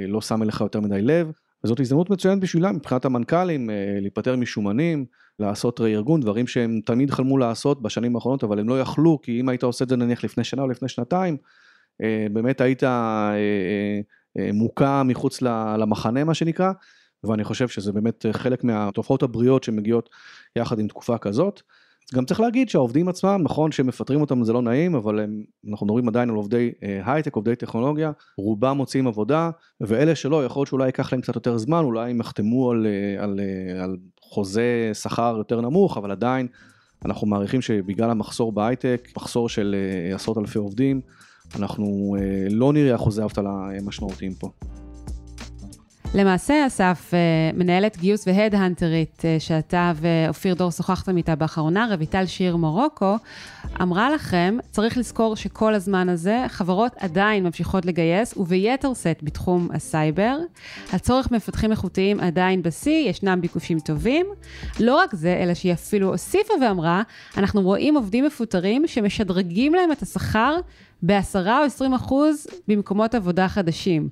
לא 0.08 0.21
שם 0.21 0.43
אליך 0.43 0.62
יותר 0.62 0.80
מדי 0.80 1.02
לב. 1.02 1.32
וזאת 1.63 1.80
הזדמנות 1.80 2.10
מצוינת 2.10 2.41
בשבילם 2.41 2.76
מבחינת 2.76 3.06
המנכ"לים 3.06 3.69
להיפטר 4.02 4.36
משומנים, 4.36 5.06
לעשות 5.39 5.80
רה-ארגון, 5.80 6.21
דברים 6.21 6.47
שהם 6.47 6.80
תמיד 6.86 7.12
חלמו 7.12 7.38
לעשות 7.38 7.82
בשנים 7.82 8.15
האחרונות, 8.15 8.43
אבל 8.43 8.60
הם 8.60 8.69
לא 8.69 8.82
יכלו, 8.82 9.21
כי 9.21 9.39
אם 9.39 9.50
היית 9.50 9.63
עושה 9.63 9.84
את 9.84 9.89
זה 9.89 9.95
נניח 9.95 10.23
לפני 10.23 10.43
שנה 10.43 10.62
או 10.62 10.67
לפני 10.67 10.89
שנתיים, 10.89 11.38
אה, 12.04 12.28
באמת 12.34 12.62
היית 12.62 12.84
אה, 12.84 13.36
אה, 14.39 14.50
מוכה 14.54 15.04
מחוץ 15.04 15.41
למחנה 15.78 16.23
מה 16.23 16.34
שנקרא, 16.34 16.71
ואני 17.23 17.43
חושב 17.43 17.67
שזה 17.67 17.91
באמת 17.91 18.26
חלק 18.32 18.63
מהתופעות 18.63 19.23
הבריאות 19.23 19.63
שמגיעות 19.63 20.10
יחד 20.56 20.80
עם 20.80 20.88
תקופה 20.88 21.17
כזאת. 21.17 21.62
גם 22.15 22.26
צריך 22.26 22.39
להגיד 22.39 22.69
שהעובדים 22.69 23.10
עצמם, 23.10 23.41
נכון 23.43 23.71
שמפטרים 23.71 24.21
אותם 24.21 24.43
זה 24.43 24.54
לא 24.54 24.62
נעים, 24.62 24.95
אבל 24.95 25.19
הם, 25.19 25.43
אנחנו 25.69 25.86
מדברים 25.86 26.08
עדיין 26.08 26.30
על 26.30 26.36
עובדי 26.36 26.71
הייטק, 26.82 27.36
עובדי 27.36 27.56
טכנולוגיה, 27.56 28.12
רובם 28.38 28.78
מוצאים 28.78 29.08
עבודה, 29.08 29.50
ואלה 29.82 30.15
שלא, 30.15 30.45
יכול 30.45 30.60
להיות 30.60 30.67
שאולי 30.67 30.86
ייקח 30.86 31.13
להם 31.13 31.21
קצת 31.21 31.36
יותר 31.36 31.58
זמן, 31.58 31.84
אולי 31.84 32.12
הם 32.12 32.19
יחתמו 32.19 32.71
על, 32.71 32.88
על, 33.19 33.39
על 33.84 33.97
חוזה 34.30 34.92
שכר 34.94 35.36
יותר 35.38 35.62
נמוך, 35.62 35.98
אבל 35.98 36.12
עדיין 36.12 36.48
אנחנו 37.06 37.28
מעריכים 37.28 37.62
שבגלל 37.62 38.10
המחסור 38.10 38.52
בהייטק, 38.52 39.08
מחסור 39.18 39.50
של 39.50 39.76
אה, 40.10 40.16
עשרות 40.16 40.38
אלפי 40.38 40.58
עובדים, 40.60 41.02
אנחנו 41.56 42.16
לא 42.52 42.74
נראה 42.74 42.96
אחוזי 42.96 43.24
אבטלה 43.24 43.70
משמעותיים 43.84 44.34
פה. 44.34 44.50
למעשה, 46.15 46.67
אסף, 46.67 47.12
אה, 47.13 47.20
מנהלת 47.58 47.98
גיוס 47.98 48.28
והד-הנטרית 48.28 49.22
אה, 49.26 49.36
שאתה 49.39 49.91
ואופיר 49.96 50.54
דור 50.54 50.72
שוחחתם 50.72 51.17
איתה 51.17 51.36
באחרונה, 51.36 51.88
רויטל 51.96 52.26
שיר 52.26 52.56
מורוקו, 52.56 53.15
אמרה 53.82 54.10
לכם, 54.10 54.58
צריך 54.72 54.98
לזכור 54.98 55.36
שכל 55.36 55.74
הזמן 55.74 56.10
הזה 56.10 56.46
חברות 56.48 56.91
עדיין 57.00 57.43
ממשיכות 57.43 57.86
לגייס, 57.86 58.38
וביתר 58.38 58.93
שאת 58.93 59.24
בתחום 59.24 59.70
הסייבר. 59.74 60.38
הצורך 60.93 61.28
במפתחים 61.32 61.72
איכותיים 61.72 62.20
עדיין 62.20 62.62
בשיא, 62.62 63.10
ישנם 63.10 63.41
ביקושים 63.41 63.80
טובים. 63.80 64.26
לא 64.80 64.96
רק 64.96 65.15
זה, 65.15 65.39
אלא 65.43 65.54
שהיא 65.54 65.74
אפילו 65.74 66.08
הוסיפה 66.08 66.54
ואמרה, 66.62 67.02
אנחנו 67.38 67.62
רואים 67.62 67.96
עובדים 67.96 68.26
מפוטרים 68.26 68.88
שמשדרגים 68.88 69.74
להם 69.74 69.91
את 69.91 70.02
השכר 70.02 70.56
ב-10 71.04 71.36
או 71.36 71.63
20 71.65 71.93
אחוז 71.93 72.48
במקומות 72.67 73.15
עבודה 73.15 73.48
חדשים. 73.48 74.10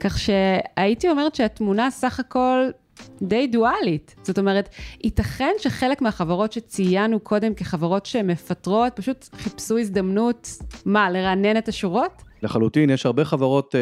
כך 0.00 0.18
שהייתי 0.18 1.08
אומרת 1.08 1.34
שהתמונה 1.34 1.90
סך 1.90 2.20
הכל 2.20 2.70
די 3.22 3.46
דואלית. 3.46 4.14
זאת 4.22 4.38
אומרת, 4.38 4.68
ייתכן 5.04 5.52
שחלק 5.58 6.02
מהחברות 6.02 6.52
שציינו 6.52 7.20
קודם 7.20 7.54
כחברות 7.54 8.06
שמפטרות, 8.06 8.92
פשוט 8.96 9.28
חיפשו 9.34 9.78
הזדמנות, 9.78 10.48
מה, 10.84 11.10
לרענן 11.10 11.56
את 11.56 11.68
השורות? 11.68 12.22
לחלוטין, 12.42 12.90
יש 12.90 13.06
הרבה 13.06 13.24
חברות, 13.24 13.74
אה, 13.74 13.80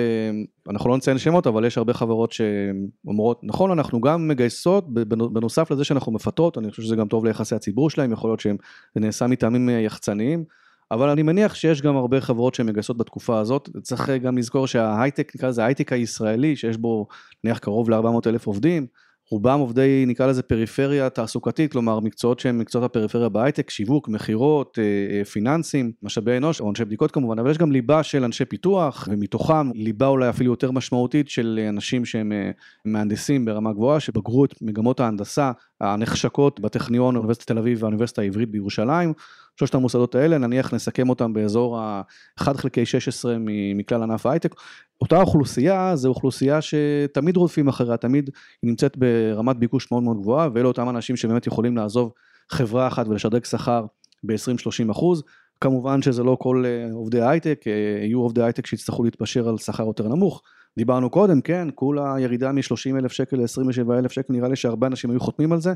אנחנו 0.71 0.91
לא 0.91 0.97
נציין 0.97 1.19
שמות, 1.19 1.47
אבל 1.47 1.65
יש 1.65 1.79
הרבה 1.79 1.93
חברות 1.95 2.33
שאומרות, 2.33 3.41
נכון, 3.43 3.71
אנחנו 3.71 4.01
גם 4.01 4.29
מגייסות, 4.29 4.95
בנוסף 5.33 5.71
לזה 5.71 5.85
שאנחנו 5.85 6.13
מפטרות, 6.13 6.59
אני 6.59 6.71
חושב 6.71 6.83
שזה 6.83 6.97
גם 6.97 7.09
טוב 7.09 7.25
ליחסי 7.25 7.55
הציבור 7.55 7.91
שלהם, 7.91 8.13
יכול 8.13 8.31
להיות 8.31 8.41
שזה 8.41 8.55
נעשה 8.97 9.27
מטעמים 9.27 9.69
אה, 9.69 9.75
יחצניים. 9.75 10.45
אבל 10.91 11.09
אני 11.09 11.23
מניח 11.23 11.55
שיש 11.55 11.83
גם 11.83 11.97
הרבה 11.97 12.21
חברות 12.21 12.55
שמגייסות 12.55 12.97
בתקופה 12.97 13.39
הזאת, 13.39 13.69
צריך 13.83 14.11
גם 14.11 14.39
לזכור 14.39 14.67
שההייטק, 14.67 15.33
נקרא 15.37 15.49
לזה 15.49 15.63
ההייטק 15.63 15.93
הישראלי, 15.93 16.57
שיש 16.57 16.77
בו 16.77 17.07
נניח 17.45 17.59
קרוב 17.59 17.91
ל-400 17.91 18.29
אלף 18.29 18.47
עובדים, 18.47 18.87
רובם 19.31 19.61
עובדי 19.61 20.05
נקרא 20.07 20.27
לזה 20.27 20.43
פריפריה 20.43 21.11
תעסוקתית, 21.11 21.73
כלומר 21.73 22.01
מקצועות 22.01 22.41
שהם 22.41 22.59
מקצועות 22.59 22.85
הפריפריה 22.85 23.29
בהייטק, 23.29 23.71
שיווק, 23.71 24.09
מכירות, 24.09 24.79
אה, 24.79 25.19
אה, 25.19 25.25
פיננסים, 25.25 25.93
משאבי 26.03 26.37
אנוש 26.37 26.61
או 26.61 26.71
אנשי 26.71 26.85
בדיקות 26.85 27.11
כמובן, 27.11 27.39
אבל 27.39 27.51
יש 27.51 27.59
גם 27.59 27.73
ליבה 27.73 28.03
של 28.03 28.25
אנשי 28.25 28.45
פיתוח, 28.45 29.09
ומתוכם 29.11 29.71
ליבה 29.75 30.07
אולי 30.07 30.29
אפילו 30.29 30.53
יותר 30.53 30.71
משמעותית 30.71 31.29
של 31.29 31.61
אנשים 31.69 32.05
שהם 32.05 32.33
אה, 32.33 32.51
מהנדסים 32.85 33.45
ברמה 33.45 33.73
גבוהה, 33.73 34.01
שבגרו 34.01 34.45
את 34.45 34.55
מגמות 34.63 35.01
ההנדסה 35.01 35.53
הנחשקות 35.81 36.61
בטכניון, 36.61 37.17
אוניברסיטת 37.17 37.47
תל 37.47 37.59
אביב 37.59 37.83
והאוניברסיטה 37.83 38.23
העברית 38.23 38.51
בירושלים. 38.51 39.13
שלושת 39.59 39.75
המוסדות 39.75 40.15
האלה, 40.15 40.39
נניח 40.39 40.75
נסכם 40.75 41.09
אותם 41.09 41.33
באזור 41.33 41.79
ה-1 41.79 42.55
חלקי 42.55 42.87
16 42.87 43.37
מכלל 43.75 44.03
ענף 44.03 44.27
ההייטק. 44.27 44.55
אותה 45.01 45.21
אוכלוסייה 45.21 45.97
זה 45.97 46.09
אוכלוסייה 46.09 46.59
שתמיד 46.63 47.37
רודפים 47.37 47.69
אחריה, 47.69 47.97
תמיד 47.97 48.31
היא 48.63 48.71
נמצאת 48.71 48.97
ברמת 48.97 49.57
ביקוש 49.57 49.93
מאוד 49.93 50.03
מאוד 50.03 50.21
גבוהה, 50.21 50.49
ואלה 50.55 50.69
אותם 50.69 50.89
אנשים 50.89 51.17
שבאמת 51.17 51.47
יכולים 51.47 51.77
לעזוב 51.77 52.13
חברה 52.51 52.87
אחת 52.87 53.09
ולשדרג 53.09 53.45
שכר 53.45 53.87
ב-20-30 54.25 54.91
אחוז. 54.91 55.23
כמובן 55.61 56.03
שזה 56.03 56.23
לא 56.23 56.37
כל 56.41 56.65
אה, 56.67 56.93
עובדי 56.93 57.23
הייטק, 57.23 57.65
אה, 57.67 57.73
יהיו 58.05 58.21
עובדי 58.21 58.43
הייטק 58.43 58.67
שיצטרכו 58.67 59.05
להתפשר 59.05 59.49
על 59.49 59.59
שכר 59.59 59.87
יותר 59.87 60.09
נמוך. 60.09 60.43
דיברנו 60.77 61.11
קודם, 61.11 61.41
כן, 61.41 61.69
כולה 61.75 62.15
ירידה 62.19 62.53
מ-30 62.53 62.99
אלף 62.99 63.13
שקל 63.13 63.37
ל-27 63.37 63.93
אלף 63.99 64.13
שקל, 64.13 64.33
נראה 64.33 64.49
לי 64.49 64.57
שהרבה 64.57 64.87
אנשים 64.87 65.11
היו 65.11 65.21
חותמים 65.21 65.53
על 65.53 65.61
זה. 65.61 65.73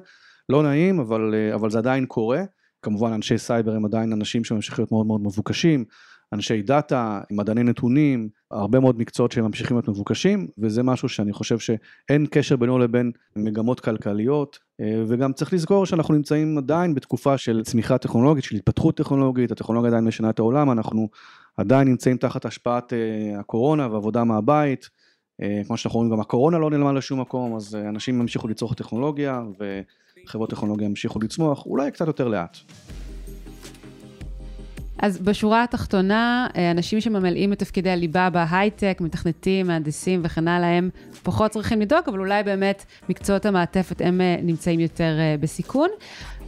לא 0.48 0.62
נעים, 0.62 1.00
אבל, 1.00 1.34
אה, 1.34 1.54
אבל 1.54 1.70
זה 1.70 1.78
עדיין 1.78 2.06
קורה. 2.06 2.42
כמובן 2.82 3.12
אנשי 3.12 3.38
סייבר 3.38 3.74
הם 3.74 3.84
עדיין 3.84 4.12
אנשים 4.12 4.44
שממשיכים 4.44 4.82
להיות 4.82 4.92
מאוד 4.92 5.06
מאוד 5.06 5.20
מבוקשים, 5.20 5.84
אנשי 6.32 6.62
דאטה, 6.62 7.20
מדעני 7.30 7.62
נתונים, 7.62 8.28
הרבה 8.50 8.80
מאוד 8.80 8.98
מקצועות 8.98 9.32
שהם 9.32 9.44
ממשיכים 9.44 9.76
להיות 9.76 9.88
מבוקשים, 9.88 10.48
וזה 10.58 10.82
משהו 10.82 11.08
שאני 11.08 11.32
חושב 11.32 11.58
שאין 11.58 12.26
קשר 12.30 12.56
בינו 12.56 12.78
לבין 12.78 13.12
מגמות 13.36 13.80
כלכליות, 13.80 14.58
אה, 14.80 15.02
וגם 15.06 15.32
צריך 15.32 15.52
לזכור 15.52 15.86
שאנחנו 15.86 16.14
נמצאים 16.14 16.58
עדיין 16.58 16.94
בתקופה 16.94 17.38
של 17.38 17.62
צמיחה 17.64 17.98
טכנולוגית, 17.98 18.44
של 18.44 18.56
התפתחות 18.56 18.96
טכנולוגית, 18.96 19.50
הטכנולוגיה 19.50 19.88
עדיין 19.88 20.04
משנה 20.04 20.30
את 20.30 20.38
העולם, 20.38 20.70
אנחנו 20.70 21.08
עדיין 21.56 21.88
נמצאים 21.88 22.16
תחת 22.16 22.44
השפעת 22.44 22.92
אה, 22.92 23.40
הקורונה 23.40 23.88
ועבודה 23.92 24.24
מהבית, 24.24 24.88
אה, 25.42 25.60
כמו 25.66 25.76
שאנחנו 25.76 25.98
רואים 25.98 26.12
גם 26.12 26.20
הקורונה 26.20 26.58
לא 26.58 26.70
נעלמה 26.70 26.92
לשום 26.92 27.20
מקום, 27.20 27.56
אז 27.56 27.74
אנשים 27.74 28.20
ימשיכו 28.20 28.48
לצרוך 28.48 28.74
טכנולוגיה, 28.74 29.42
ו... 29.60 29.80
חברות 30.28 30.50
טכנולוגיה 30.50 30.86
ימשיכו 30.86 31.18
לצמוח, 31.18 31.66
אולי 31.66 31.90
קצת 31.90 32.06
יותר 32.06 32.28
לאט. 32.28 32.56
אז 34.98 35.18
בשורה 35.18 35.64
התחתונה, 35.64 36.46
אה, 36.56 36.70
אנשים 36.70 37.00
שממלאים 37.00 37.52
את 37.52 37.58
תפקידי 37.58 37.90
הליבה 37.90 38.30
בהייטק, 38.30 38.98
מתכנתים, 39.00 39.66
מהנדסים 39.66 40.20
וכן 40.24 40.48
הלאה, 40.48 40.68
הם 40.68 40.90
פחות 41.22 41.50
צריכים 41.50 41.80
לדאוג, 41.80 42.02
אבל 42.08 42.18
אולי 42.18 42.42
באמת 42.42 42.84
מקצועות 43.08 43.46
המעטפת 43.46 44.00
הם 44.00 44.20
אה, 44.20 44.36
נמצאים 44.42 44.80
יותר 44.80 45.16
אה, 45.18 45.34
בסיכון. 45.40 45.88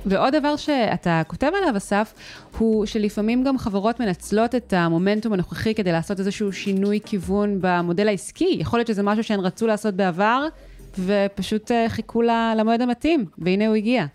ועוד 0.07 0.35
דבר 0.37 0.57
שאתה 0.57 1.23
כותב 1.27 1.51
עליו, 1.63 1.77
אסף, 1.77 2.15
הוא 2.59 2.87
שלפעמים 2.87 3.45
גם 3.45 3.59
חברות 3.59 4.01
מנצלות 4.01 4.55
את 4.55 4.73
המומנטום 4.73 5.33
הנוכחי 5.33 5.75
כדי 5.75 5.93
לעשות 5.93 6.19
איזשהו 6.19 6.53
שינוי 6.53 7.01
כיוון 7.05 7.59
במודל 7.61 8.09
העסקי. 8.09 8.57
יכול 8.61 8.79
להיות 8.79 8.87
שזה 8.87 9.03
משהו 9.03 9.25
שהן 9.25 9.41
רצו 9.41 9.67
לעשות 9.67 9.95
בעבר, 9.95 10.47
ופשוט 10.99 11.71
אה, 11.71 11.89
חיכו 11.89 12.23
למועד 12.57 12.81
המתאים, 12.81 13.25
והנה 13.39 13.67
הוא 13.67 13.77
הגיע. 13.77 14.07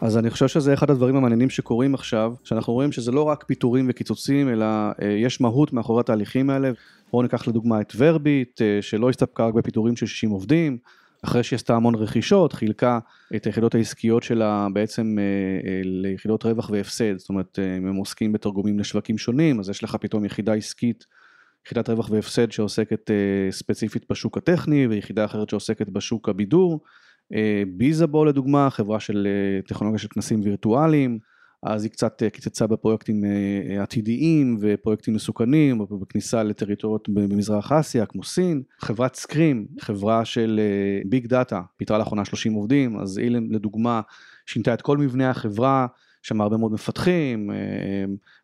אז 0.00 0.18
אני 0.18 0.30
חושב 0.30 0.48
שזה 0.48 0.74
אחד 0.74 0.90
הדברים 0.90 1.16
המעניינים 1.16 1.50
שקורים 1.50 1.94
עכשיו, 1.94 2.34
שאנחנו 2.44 2.72
רואים 2.72 2.92
שזה 2.92 3.12
לא 3.12 3.22
רק 3.22 3.44
פיטורים 3.44 3.86
וקיצוצים, 3.88 4.48
אלא 4.48 4.66
אה, 5.02 5.08
יש 5.08 5.40
מהות 5.40 5.72
מאחורי 5.72 6.00
התהליכים 6.00 6.50
האלה. 6.50 6.70
בואו 7.12 7.22
ניקח 7.22 7.48
לדוגמה 7.48 7.80
את 7.80 7.92
ורביט, 7.96 8.62
אה, 8.62 8.78
שלא 8.80 9.10
הסתפקה 9.10 9.46
רק 9.46 9.54
בפיטורים 9.54 9.96
של 9.96 10.06
60 10.06 10.30
עובדים, 10.30 10.78
אחרי 11.24 11.42
שהיא 11.42 11.56
עשתה 11.56 11.76
המון 11.76 11.94
רכישות, 11.94 12.52
חילקה 12.52 12.98
את 13.36 13.44
היחידות 13.44 13.74
העסקיות 13.74 14.22
שלה 14.22 14.66
בעצם 14.72 15.16
ליחידות 15.84 16.44
רווח 16.44 16.70
והפסד, 16.70 17.18
זאת 17.18 17.28
אומרת, 17.28 17.58
אם 17.78 17.86
הם 17.86 17.96
עוסקים 17.96 18.32
בתרגומים 18.32 18.78
לשווקים 18.78 19.18
שונים, 19.18 19.60
אז 19.60 19.68
יש 19.68 19.84
לך 19.84 19.96
פתאום 20.00 20.24
יחידה 20.24 20.54
עסקית 20.54 21.04
יחידת 21.66 21.88
רווח 21.88 22.10
והפסד 22.10 22.52
שעוסקת 22.52 23.10
uh, 23.10 23.52
ספציפית 23.52 24.04
בשוק 24.10 24.36
הטכני 24.36 24.86
ויחידה 24.86 25.24
אחרת 25.24 25.50
שעוסקת 25.50 25.88
בשוק 25.88 26.28
הבידור. 26.28 26.80
Uh, 27.32 27.36
ביזאבו 27.76 28.24
לדוגמה, 28.24 28.70
חברה 28.70 29.00
של 29.00 29.28
uh, 29.64 29.68
טכנולוגיה 29.68 29.98
של 29.98 30.08
כנסים 30.08 30.40
וירטואליים, 30.44 31.18
אז 31.62 31.84
היא 31.84 31.90
קצת 31.90 32.22
קיצצה 32.32 32.66
בפרויקטים 32.66 33.24
עתידיים 33.82 34.58
ופרויקטים 34.60 35.14
מסוכנים, 35.14 35.78
בכניסה 36.00 36.42
לטריטוריות 36.42 37.08
במזרח 37.08 37.72
אסיה 37.72 38.06
כמו 38.06 38.24
סין. 38.24 38.62
חברת 38.78 39.14
סקרים, 39.14 39.66
חברה 39.80 40.24
של 40.24 40.60
ביג 41.04 41.26
דאטה, 41.26 41.60
פיתרה 41.76 41.98
לאחרונה 41.98 42.24
30 42.24 42.52
עובדים, 42.52 42.98
אז 42.98 43.18
אילן 43.18 43.46
לדוגמה 43.50 44.00
שינתה 44.46 44.74
את 44.74 44.82
כל 44.82 44.98
מבנה 44.98 45.30
החברה. 45.30 45.86
שם 46.22 46.40
הרבה 46.40 46.56
מאוד 46.56 46.72
מפתחים, 46.72 47.50
אה, 47.50 47.56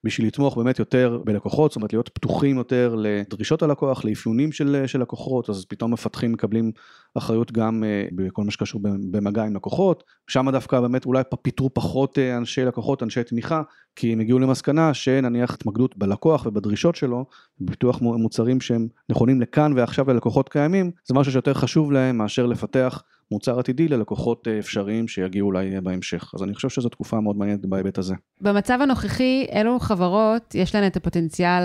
בשביל 0.05 0.27
לתמוך 0.27 0.57
באמת 0.57 0.79
יותר 0.79 1.21
בלקוחות, 1.25 1.71
זאת 1.71 1.77
אומרת 1.77 1.93
להיות 1.93 2.09
פתוחים 2.09 2.57
יותר 2.57 2.95
לדרישות 2.99 3.63
הלקוח, 3.63 4.05
לאפיונים 4.05 4.53
של, 4.53 4.83
של 4.87 5.01
לקוחות, 5.01 5.51
אז 5.51 5.65
פתאום 5.69 5.93
מפתחים 5.93 6.33
מקבלים 6.33 6.73
אחריות 7.15 7.53
גם 7.53 7.85
אה, 7.85 8.09
בכל 8.13 8.45
מה 8.45 8.51
שקשור 8.51 8.81
במגע 8.83 9.45
עם 9.45 9.57
לקוחות, 9.57 10.05
שם 10.27 10.51
דווקא 10.51 10.81
באמת 10.81 11.07
אולי 11.07 11.23
פיטרו 11.43 11.75
פחות 11.75 12.19
אה, 12.19 12.37
אנשי 12.37 12.65
לקוחות, 12.65 13.03
אנשי 13.03 13.25
תמיכה, 13.25 13.63
כי 13.97 14.13
הם 14.13 14.21
הגיעו 14.21 14.39
למסקנה 14.39 14.95
שנניח 14.95 15.55
התמקדות 15.55 15.99
בלקוח 15.99 16.47
ובדרישות 16.47 16.97
שלו, 16.97 17.25
בפיתוח 17.61 18.01
מוצרים 18.01 18.61
שהם 18.61 18.89
נכונים 19.09 19.41
לכאן 19.41 19.73
ועכשיו 19.77 20.11
ללקוחות 20.11 20.49
קיימים, 20.49 20.91
זה 21.05 21.15
משהו 21.15 21.33
שיותר 21.33 21.55
חשוב 21.55 21.93
להם 21.93 22.19
מאשר 22.19 22.47
לפתח 22.47 23.03
מוצר 23.31 23.59
עתידי 23.59 23.89
ללקוחות 23.89 24.49
אה, 24.49 24.59
אפשריים 24.59 25.09
שיגיעו 25.09 25.47
אולי 25.47 25.81
בהמשך. 25.81 26.31
אז 26.35 26.43
אני 26.43 26.55
חושב 26.55 26.69
שזו 26.69 26.89
תקופה 26.89 27.21
מאוד 27.21 27.37
מעניינת 27.37 27.67
בהיבט 27.67 27.99
הזה. 27.99 28.15
במצב 28.41 28.79
הנוכחי, 28.83 29.47
אילו 29.53 29.81
חברות 29.81 30.55
יש 30.55 30.75
להן 30.75 30.87
את 30.87 30.97
הפוטנציאל 30.97 31.63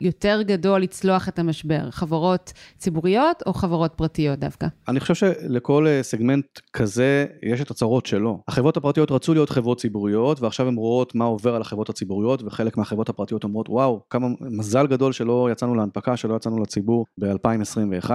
היותר 0.00 0.42
גדול 0.42 0.82
לצלוח 0.82 1.28
את 1.28 1.38
המשבר? 1.38 1.90
חברות 1.90 2.52
ציבוריות 2.78 3.42
או 3.46 3.52
חברות 3.52 3.92
פרטיות 3.96 4.38
דווקא? 4.38 4.66
אני 4.88 5.00
חושב 5.00 5.14
שלכל 5.14 5.86
אה, 5.86 6.02
סגמנט 6.02 6.46
כזה 6.72 7.26
יש 7.42 7.60
את 7.60 7.70
הצרות 7.70 8.06
שלו. 8.06 8.42
החברות 8.48 8.76
הפרטיות 8.76 9.10
רצו 9.10 9.34
להיות 9.34 9.50
חברות 9.50 9.80
ציבוריות, 9.80 10.40
ועכשיו 10.40 10.68
הן 10.68 10.76
רואות 10.76 11.14
מה 11.14 11.24
עובר 11.24 11.54
על 11.54 11.60
החברות 11.60 11.88
הציבוריות, 11.88 12.42
וחלק 12.42 12.76
מהחברות 12.76 13.08
הפרטיות 13.08 13.44
אומרות, 13.44 13.68
וואו, 13.68 14.02
כמה 14.10 14.28
מזל 14.40 14.86
גדול 14.86 15.12
שלא 15.12 15.48
יצאנו 15.52 15.74
להנפקה, 15.74 16.16
שלא 16.16 16.34
יצאנו 16.34 16.62
לציבור 16.62 17.06
ב-2021. 17.20 18.10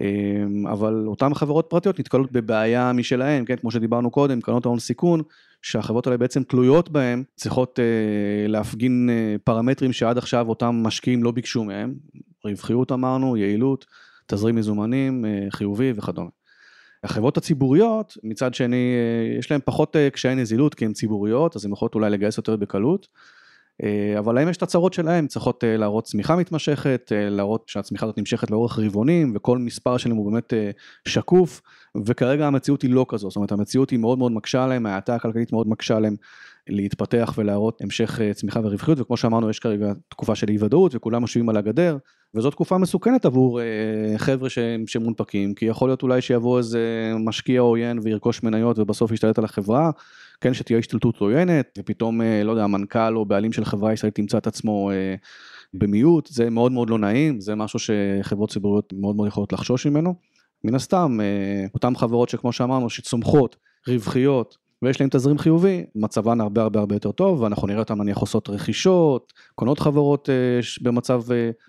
אמ, 0.00 0.66
אבל 0.66 1.04
אותן 1.06 1.34
חברות 1.34 1.66
פרטיות 1.68 2.00
נתקלות 2.00 2.32
בבעיה 2.32 2.92
משלהן, 2.92 3.44
כן, 3.44 3.56
כמו 3.56 3.70
שדיברנו 3.70 4.10
קודם, 4.10 4.40
קרנות 4.40 4.66
ההון 4.66 4.78
סיכון, 4.78 5.22
שהחברות 5.62 6.06
האלה 6.06 6.16
בעצם 6.16 6.42
תלויות 6.42 6.88
בהן, 6.88 7.22
צריכות 7.36 7.78
אה, 7.78 8.48
להפגין 8.48 9.10
אה, 9.10 9.36
פרמטרים 9.44 9.92
שעד 9.92 10.18
עכשיו 10.18 10.48
אותם 10.48 10.80
משקיעים 10.82 11.24
לא 11.24 11.30
ביקשו 11.30 11.64
מהם, 11.64 11.94
רווחיות 12.44 12.92
אמרנו, 12.92 13.36
יעילות, 13.36 13.86
תזרים 14.26 14.54
מזומנים, 14.54 15.24
אה, 15.24 15.46
חיובי 15.50 15.92
וכדומה. 15.96 16.30
החברות 17.04 17.36
הציבוריות, 17.36 18.16
מצד 18.22 18.54
שני, 18.54 18.94
יש 19.38 19.50
להן 19.50 19.60
פחות 19.64 19.96
קשיי 20.12 20.34
נזילות 20.34 20.74
כי 20.74 20.84
הן 20.84 20.92
ציבוריות, 20.92 21.56
אז 21.56 21.64
הן 21.64 21.72
יכולות 21.72 21.94
אולי 21.94 22.10
לגייס 22.10 22.36
יותר 22.36 22.56
בקלות. 22.56 23.08
אה, 23.82 24.18
אבל 24.18 24.34
להם 24.34 24.48
יש 24.48 24.56
את 24.56 24.62
הצרות 24.62 24.92
שלהם, 24.92 25.26
צריכות 25.26 25.64
אה, 25.64 25.76
להראות 25.76 26.04
צמיחה 26.04 26.36
מתמשכת, 26.36 27.12
אה, 27.14 27.28
להראות 27.28 27.68
שהצמיחה 27.68 28.06
הזאת 28.06 28.18
נמשכת 28.18 28.50
לאורך 28.50 28.78
רבעונים, 28.78 29.32
וכל 29.34 29.58
מספר 29.58 29.96
שלהם 29.96 30.16
הוא 30.16 30.32
באמת 30.32 30.52
שקוף, 31.08 31.60
וכרגע 32.06 32.46
המציאות 32.46 32.82
היא 32.82 32.90
לא 32.90 33.06
כזו, 33.08 33.30
זאת 33.30 33.36
אומרת 33.36 33.52
המציאות 33.52 33.90
היא 33.90 33.98
מאוד 33.98 34.18
מאוד 34.18 34.32
מקשה 34.32 34.64
עליהם, 34.64 34.86
ההאטה 34.86 35.14
הכלכלית 35.14 35.52
מאוד 35.52 35.68
מקשה 35.68 35.96
עליהם 35.96 36.16
להתפתח 36.68 37.34
ולהראות 37.36 37.80
המשך 37.80 38.20
צמיחה 38.34 38.60
ורווחיות, 38.60 39.00
וכמו 39.00 39.16
שאמרנו 39.16 39.50
יש 39.50 39.58
כרגע 39.58 39.92
תקופה 40.08 40.34
של 40.34 40.48
אי 40.48 40.56
ודאות 40.60 40.94
וכולם 40.94 41.24
משווים 41.24 41.48
על 41.48 41.56
הגדר, 41.56 41.96
וזו 42.34 42.50
תקופה 42.50 42.78
מסוכנת 42.78 43.24
עבור 43.24 43.60
חבר'ה 44.16 44.50
שהם, 44.50 44.86
שמונפקים, 44.86 45.54
כי 45.54 45.64
יכול 45.64 45.88
להיות 45.88 46.02
אולי 46.02 46.20
שיבוא 46.20 46.58
איזה 46.58 47.12
משקיע 47.18 47.60
עוין 47.60 47.98
וירכוש 48.02 48.42
מניות 48.42 48.78
ובסוף 48.78 49.12
ישתלט 49.12 49.38
על 49.38 49.44
החברה, 49.44 49.90
כן, 50.40 50.54
שתהיה 50.54 50.78
השתלטות 50.78 51.16
עוינת, 51.20 51.78
ופתאום, 51.78 52.22
אה, 52.22 52.42
לא 52.44 52.50
יודע, 52.50 52.64
המנכ"ל 52.64 53.16
או 53.16 53.24
בעלים 53.24 53.52
של 53.52 53.64
חברה 53.64 53.92
ישראלית 53.92 54.18
ימצא 54.18 54.38
את 54.38 54.46
עצמו 54.46 54.90
אה, 54.90 55.14
במיעוט, 55.74 56.26
זה 56.26 56.50
מאוד 56.50 56.72
מאוד 56.72 56.90
לא 56.90 56.98
נעים, 56.98 57.40
זה 57.40 57.54
משהו 57.54 57.78
שחברות 57.78 58.50
ציבוריות 58.50 58.92
מאוד 58.92 59.16
מאוד 59.16 59.28
יכולות 59.28 59.52
לחשוש 59.52 59.86
ממנו. 59.86 60.14
מן 60.64 60.74
הסתם, 60.74 61.18
אה, 61.20 61.66
אותן 61.74 61.96
חברות 61.96 62.28
שכמו 62.28 62.52
שאמרנו, 62.52 62.90
שצומחות, 62.90 63.56
רווחיות, 63.88 64.56
ויש 64.82 65.00
להן 65.00 65.10
תזרים 65.10 65.38
חיובי, 65.38 65.84
מצבן 65.94 66.40
הרבה 66.40 66.62
הרבה 66.62 66.80
הרבה 66.80 66.94
יותר 66.94 67.12
טוב, 67.12 67.40
ואנחנו 67.40 67.66
נראה 67.66 67.78
אותן 67.78 67.98
נניח 67.98 68.18
עושות 68.18 68.48
רכישות, 68.48 69.32
קונות 69.54 69.78
חברות 69.78 70.28
במצב 70.82 71.22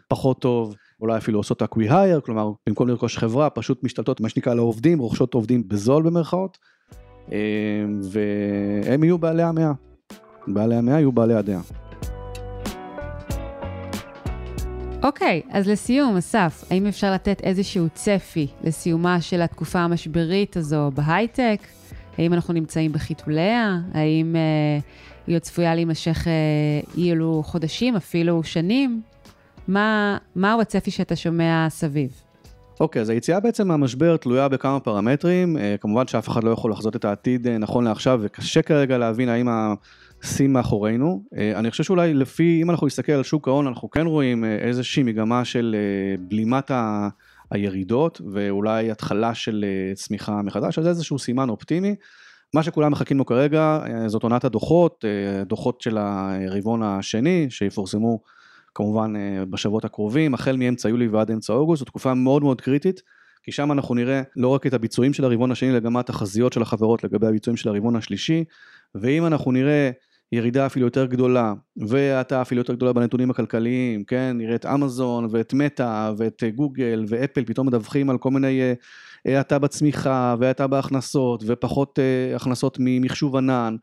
פחות 0.08 0.42
טוב, 0.42 0.76
אולי 1.02 1.18
אפילו 1.18 1.40
עושות 1.40 1.62
אקווי-הייר, 1.62 2.22
כלומר 2.22 2.52
במקום 2.68 2.88
לרכוש 2.88 3.18
חברה 3.18 3.50
פשוט 3.50 3.84
משתלטות 3.84 4.22
מה 4.22 4.30
שנקרא 4.30 4.54
לעובדים, 4.54 5.00
רוכשות 5.00 5.34
עובדים 5.34 5.68
בזול 5.68 6.04
במרכאות, 6.04 6.58
אמ, 7.32 7.36
והם 8.02 9.04
יהיו 9.04 9.18
בעלי 9.18 9.44
המאה. 9.44 9.72
בעלי 10.48 10.76
המאה 10.76 10.94
יהיו 10.94 11.12
בעלי 11.12 11.34
הדעה. 11.34 11.62
אוקיי, 15.04 15.42
okay, 15.46 15.50
אז 15.52 15.68
לסיום, 15.68 16.18
אסף, 16.18 16.64
האם 16.70 16.86
אפשר 16.86 17.14
לתת 17.14 17.42
איזשהו 17.42 17.88
צפי 17.94 18.48
לסיומה 18.64 19.22
של 19.22 19.42
התקופה 19.42 19.80
המשברית 19.80 20.58
הזו 20.58 20.92
בהייטק? 20.94 21.60
האם 22.20 22.34
אנחנו 22.34 22.54
נמצאים 22.54 22.92
בחיתוליה? 22.92 23.78
האם 23.94 24.36
אה, 24.36 24.80
היא 25.28 25.36
עוד 25.36 25.42
צפויה 25.42 25.76
להימשך 25.76 26.28
אה, 26.28 26.32
אי 26.98 27.12
אלו 27.12 27.44
חודשים, 27.46 27.96
אפילו 27.96 28.44
שנים? 28.44 29.02
מה, 29.68 30.18
מהו 30.36 30.62
הצפי 30.62 30.92
שאתה 30.92 31.16
שומע 31.16 31.68
סביב? 31.70 32.12
אוקיי, 32.80 33.02
אז 33.02 33.10
היציאה 33.10 33.40
בעצם 33.40 33.68
מהמשבר 33.68 34.18
תלויה 34.18 34.48
בכמה 34.48 34.80
פרמטרים, 34.80 35.58
אה, 35.58 35.76
כמובן 35.82 36.08
שאף 36.08 36.30
אחד 36.30 36.44
לא 36.44 36.50
יכול 36.50 36.72
לחזות 36.72 36.96
את 36.96 37.06
העתיד 37.06 37.48
אה, 37.48 37.58
נכון 37.58 37.84
לעכשיו, 37.84 38.20
וקשה 38.24 38.62
כרגע 38.62 38.98
להבין 38.98 39.30
האם 39.30 39.48
השיא 40.24 40.48
מאחורינו. 40.48 41.24
אה, 41.38 41.60
אני 41.60 41.72
חושב 41.72 41.84
שאולי 41.84 42.14
לפי, 42.14 42.60
אם 42.64 42.70
אנחנו 42.70 42.88
נסתכל 42.88 43.12
על 43.12 43.24
שוק 43.24 43.48
ההון, 43.48 43.68
אנחנו 43.68 43.90
כן 43.90 44.08
רואים 44.08 44.46
איזושהי 44.46 45.04
מגמה 45.04 45.46
של 45.46 45.76
בלימת 46.20 46.72
ה... 46.72 47.10
הירידות, 47.52 48.22
ואולי 48.34 48.92
התחלה 48.92 49.34
של 49.34 49.66
צמיחה 49.94 50.42
מחדש, 50.42 50.78
אז 50.78 50.84
זה 50.84 50.90
איזשהו 50.90 51.20
סימן 51.20 51.50
אופטימי. 51.50 51.96
מה 52.54 52.64
שכולם 52.64 52.92
מחכים 52.92 53.18
לו 53.18 53.26
כרגע 53.26 53.80
זאת 54.08 54.24
עונת 54.24 54.44
הדוחות, 54.44 55.06
דוחות 55.46 55.82
של 55.82 55.98
הרבעון 55.98 56.84
השני 56.84 57.48
שיפורסמו 57.50 58.20
כמובן 58.76 59.14
אה, 59.16 59.46
בשבועות 59.46 59.86
הקרובים, 59.86 60.34
החל 60.34 60.58
מאמצע 60.58 60.90
יולי 60.90 61.08
ועד 61.08 61.32
אמצע 61.32 61.54
אוגוסט, 61.54 61.80
זו 61.80 61.86
תקופה 61.86 62.14
מאוד 62.14 62.44
מאוד 62.44 62.62
קריטית, 62.62 63.02
כי 63.44 63.52
שם 63.52 63.72
אנחנו 63.72 63.96
נראה 63.96 64.22
לא 64.36 64.48
רק 64.48 64.68
את 64.68 64.74
הביצועים 64.74 65.14
של 65.14 65.26
הרבעון 65.26 65.52
השני, 65.52 65.70
אלא 65.70 65.80
גם 65.80 65.98
התחזיות 65.98 66.54
של 66.54 66.62
החברות 66.62 67.04
לגבי 67.04 67.28
הביצועים 67.28 67.58
של 67.58 67.70
הרבעון 67.70 67.96
השלישי, 67.96 68.44
ואם 68.96 69.26
אנחנו 69.26 69.52
נראה 69.52 69.92
ירידה 70.32 70.66
אפילו 70.66 70.86
יותר 70.86 71.06
גדולה, 71.06 71.54
והאטה 71.78 72.42
אפילו 72.42 72.62
יותר 72.62 72.74
גדולה 72.74 72.94
בנתונים 72.94 73.32
הכלכליים, 73.32 74.04
כן, 74.04 74.38
נראה 74.38 74.56
את 74.56 74.66
אמזון 74.66 75.28
ואת 75.32 75.54
מטא 75.54 76.12
ואת 76.18 76.44
גוגל 76.56 77.06
ואפל 77.08 77.46
פתאום 77.46 77.68
מדווחים 77.68 78.10
על 78.10 78.18
כל 78.18 78.32
מיני 78.32 78.62
אה, 79.28 79.38
האטה 79.38 79.60
בצמיחה 79.60 80.36
והאטה 80.40 80.68
בהכנסות 80.68 81.44
ופחות 81.48 82.00
אה, 82.00 82.36
הכנסות 82.36 82.78
ממחשוב 82.80 83.36
ענן 83.36 83.76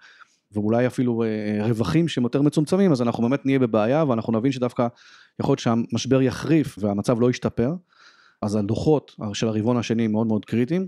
ואולי 0.52 0.86
אפילו 0.86 1.22
אה, 1.22 1.66
רווחים 1.66 2.08
שהם 2.08 2.24
יותר 2.24 2.42
מצומצמים, 2.42 2.92
אז 2.92 3.02
אנחנו 3.02 3.22
באמת 3.22 3.46
נהיה 3.46 3.58
בבעיה 3.58 4.04
ואנחנו 4.04 4.32
נבין 4.32 4.52
שדווקא 4.52 4.86
יכול 5.40 5.52
להיות 5.52 5.58
שהמשבר 5.58 6.22
יחריף 6.22 6.76
והמצב 6.78 7.20
לא 7.20 7.30
ישתפר, 7.30 7.74
אז 8.42 8.56
הדוחות 8.56 9.16
של 9.32 9.48
הרבעון 9.48 9.76
השני 9.76 10.06
מאוד 10.06 10.26
מאוד 10.26 10.44
קריטיים. 10.44 10.86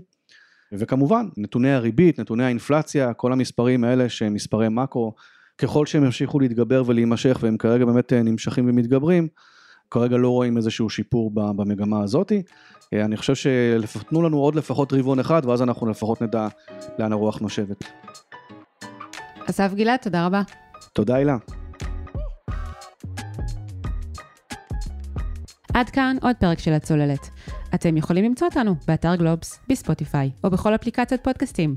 וכמובן, 0.71 1.25
נתוני 1.37 1.71
הריבית, 1.71 2.19
נתוני 2.19 2.43
האינפלציה, 2.43 3.13
כל 3.13 3.33
המספרים 3.33 3.83
האלה 3.83 4.09
שהם 4.09 4.33
מספרי 4.33 4.69
מאקרו, 4.69 5.13
ככל 5.59 5.85
שהם 5.85 6.03
ימשיכו 6.03 6.39
להתגבר 6.39 6.83
ולהימשך 6.85 7.39
והם 7.41 7.57
כרגע 7.57 7.85
באמת 7.85 8.13
אה, 8.13 8.23
נמשכים 8.23 8.69
ומתגברים, 8.69 9.27
כרגע 9.91 10.17
לא 10.17 10.29
רואים 10.29 10.57
איזשהו 10.57 10.89
שיפור 10.89 11.31
במגמה 11.33 12.03
הזאתי. 12.03 12.43
אה, 12.93 13.05
אני 13.05 13.17
חושב 13.17 13.35
שתנו 13.35 14.21
לנו 14.21 14.37
עוד 14.37 14.55
לפחות 14.55 14.93
רבעון 14.93 15.19
אחד 15.19 15.45
ואז 15.45 15.61
אנחנו 15.61 15.87
לפחות 15.87 16.21
נדע 16.21 16.47
לאן 16.99 17.11
הרוח 17.11 17.39
נושבת. 17.39 17.83
אסף 19.49 19.73
גלעד, 19.73 19.99
תודה 19.99 20.25
רבה. 20.25 20.41
תודה, 20.93 21.15
הילה. 21.15 21.37
עד 25.73 25.89
כאן 25.89 26.17
עוד 26.21 26.35
פרק 26.39 26.59
של 26.59 26.73
הצוללת. 26.73 27.29
אתם 27.75 27.97
יכולים 27.97 28.25
למצוא 28.25 28.47
אותנו 28.47 28.75
באתר 28.87 29.15
גלובס, 29.15 29.59
בספוטיפיי 29.69 30.31
או 30.43 30.49
בכל 30.49 30.75
אפליקציית 30.75 31.23
פודקאסטים. 31.23 31.75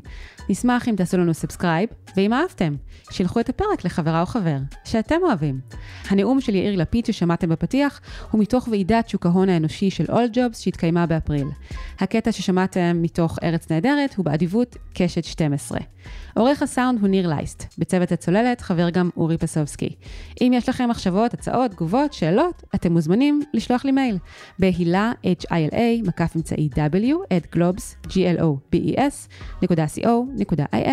נשמח 0.48 0.88
אם 0.88 0.94
תעשו 0.96 1.18
לנו 1.18 1.35
subscribe, 1.35 1.88
ואם 2.16 2.33
אהבתם, 2.33 2.74
שילחו 3.11 3.40
את 3.40 3.48
הפרק 3.48 3.85
לחברה 3.85 4.20
או 4.20 4.26
חבר 4.26 4.57
שאתם 4.85 5.16
אוהבים. 5.22 5.61
הנאום 6.09 6.40
של 6.40 6.55
יאיר 6.55 6.76
לפיד 6.76 7.07
ששמעתם 7.07 7.48
בפתיח 7.48 8.00
הוא 8.31 8.40
מתוך 8.40 8.68
ועידת 8.68 9.09
שוק 9.09 9.26
ההון 9.26 9.48
האנושי 9.48 9.90
של 9.90 10.05
All 10.05 10.35
Jobs 10.35 10.59
שהתקיימה 10.59 11.07
באפריל. 11.07 11.46
הקטע 12.00 12.33
ששמעתם 12.33 12.98
מתוך 13.02 13.38
ארץ 13.42 13.70
נהדרת 13.70 14.14
הוא 14.14 14.24
באדיבות 14.24 14.76
קשת 14.94 15.24
12. 15.24 15.78
עורך 16.37 16.62
הסאונד 16.62 17.00
הוא 17.00 17.09
ניר 17.09 17.28
לייסט, 17.28 17.74
בצוות 17.78 18.12
הצוללת 18.12 18.61
חבר 18.61 18.90
גם 18.90 19.11
אורי 19.16 19.38
פסובסקי. 19.38 19.94
אם 20.40 20.52
יש 20.55 20.68
לכם 20.68 20.88
מחשבות, 20.90 21.35
הצעות, 21.35 21.70
תגובות, 21.70 22.12
שאלות, 22.12 22.62
אתם 22.74 22.92
מוזמנים 22.92 23.42
לשלוח 23.55 23.85
לי 23.85 23.92
מייל 23.92 24.18
בהילה, 24.59 25.12
hila, 25.82 26.08
מקף 26.08 26.32
אמצעי 26.36 26.68
w, 26.74 26.78
at 27.32 27.56
globes, 27.56 28.08
globes.co.il, 29.62 30.88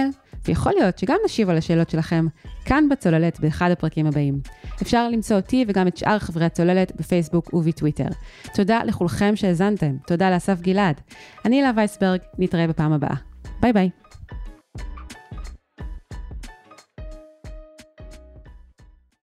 ויכול 0.45 0.73
להיות 0.80 0.97
שגם 0.97 1.17
נשיב 1.25 1.49
על 1.49 1.58
השאלות 1.58 1.89
שלכם 1.89 2.25
כאן 2.65 2.89
בצוללת 2.89 3.39
באחד 3.39 3.71
הפרקים 3.71 4.06
הבאים. 4.06 4.39
אפשר 4.82 5.10
למצוא 5.10 5.36
אותי 5.36 5.65
וגם 5.67 5.88
את 5.88 5.97
שאר 5.97 6.19
חברי 6.19 6.45
הצוללת 6.45 6.91
בפייסבוק 6.95 7.54
ובטוויטר. 7.54 8.08
תודה 8.54 8.84
לכולכם 8.84 9.36
שהאזנתם, 9.36 9.97
תודה 10.08 10.30
לאסף 10.30 10.62
גלעד. 10.62 11.02
אני 11.45 11.62
הילה 11.62 11.72
ויסברג, 11.76 12.20
נתראה 12.38 12.67
בפעם 12.67 12.93
הבאה. 12.93 13.15
ביי 13.62 13.73
ביי. 13.73 13.89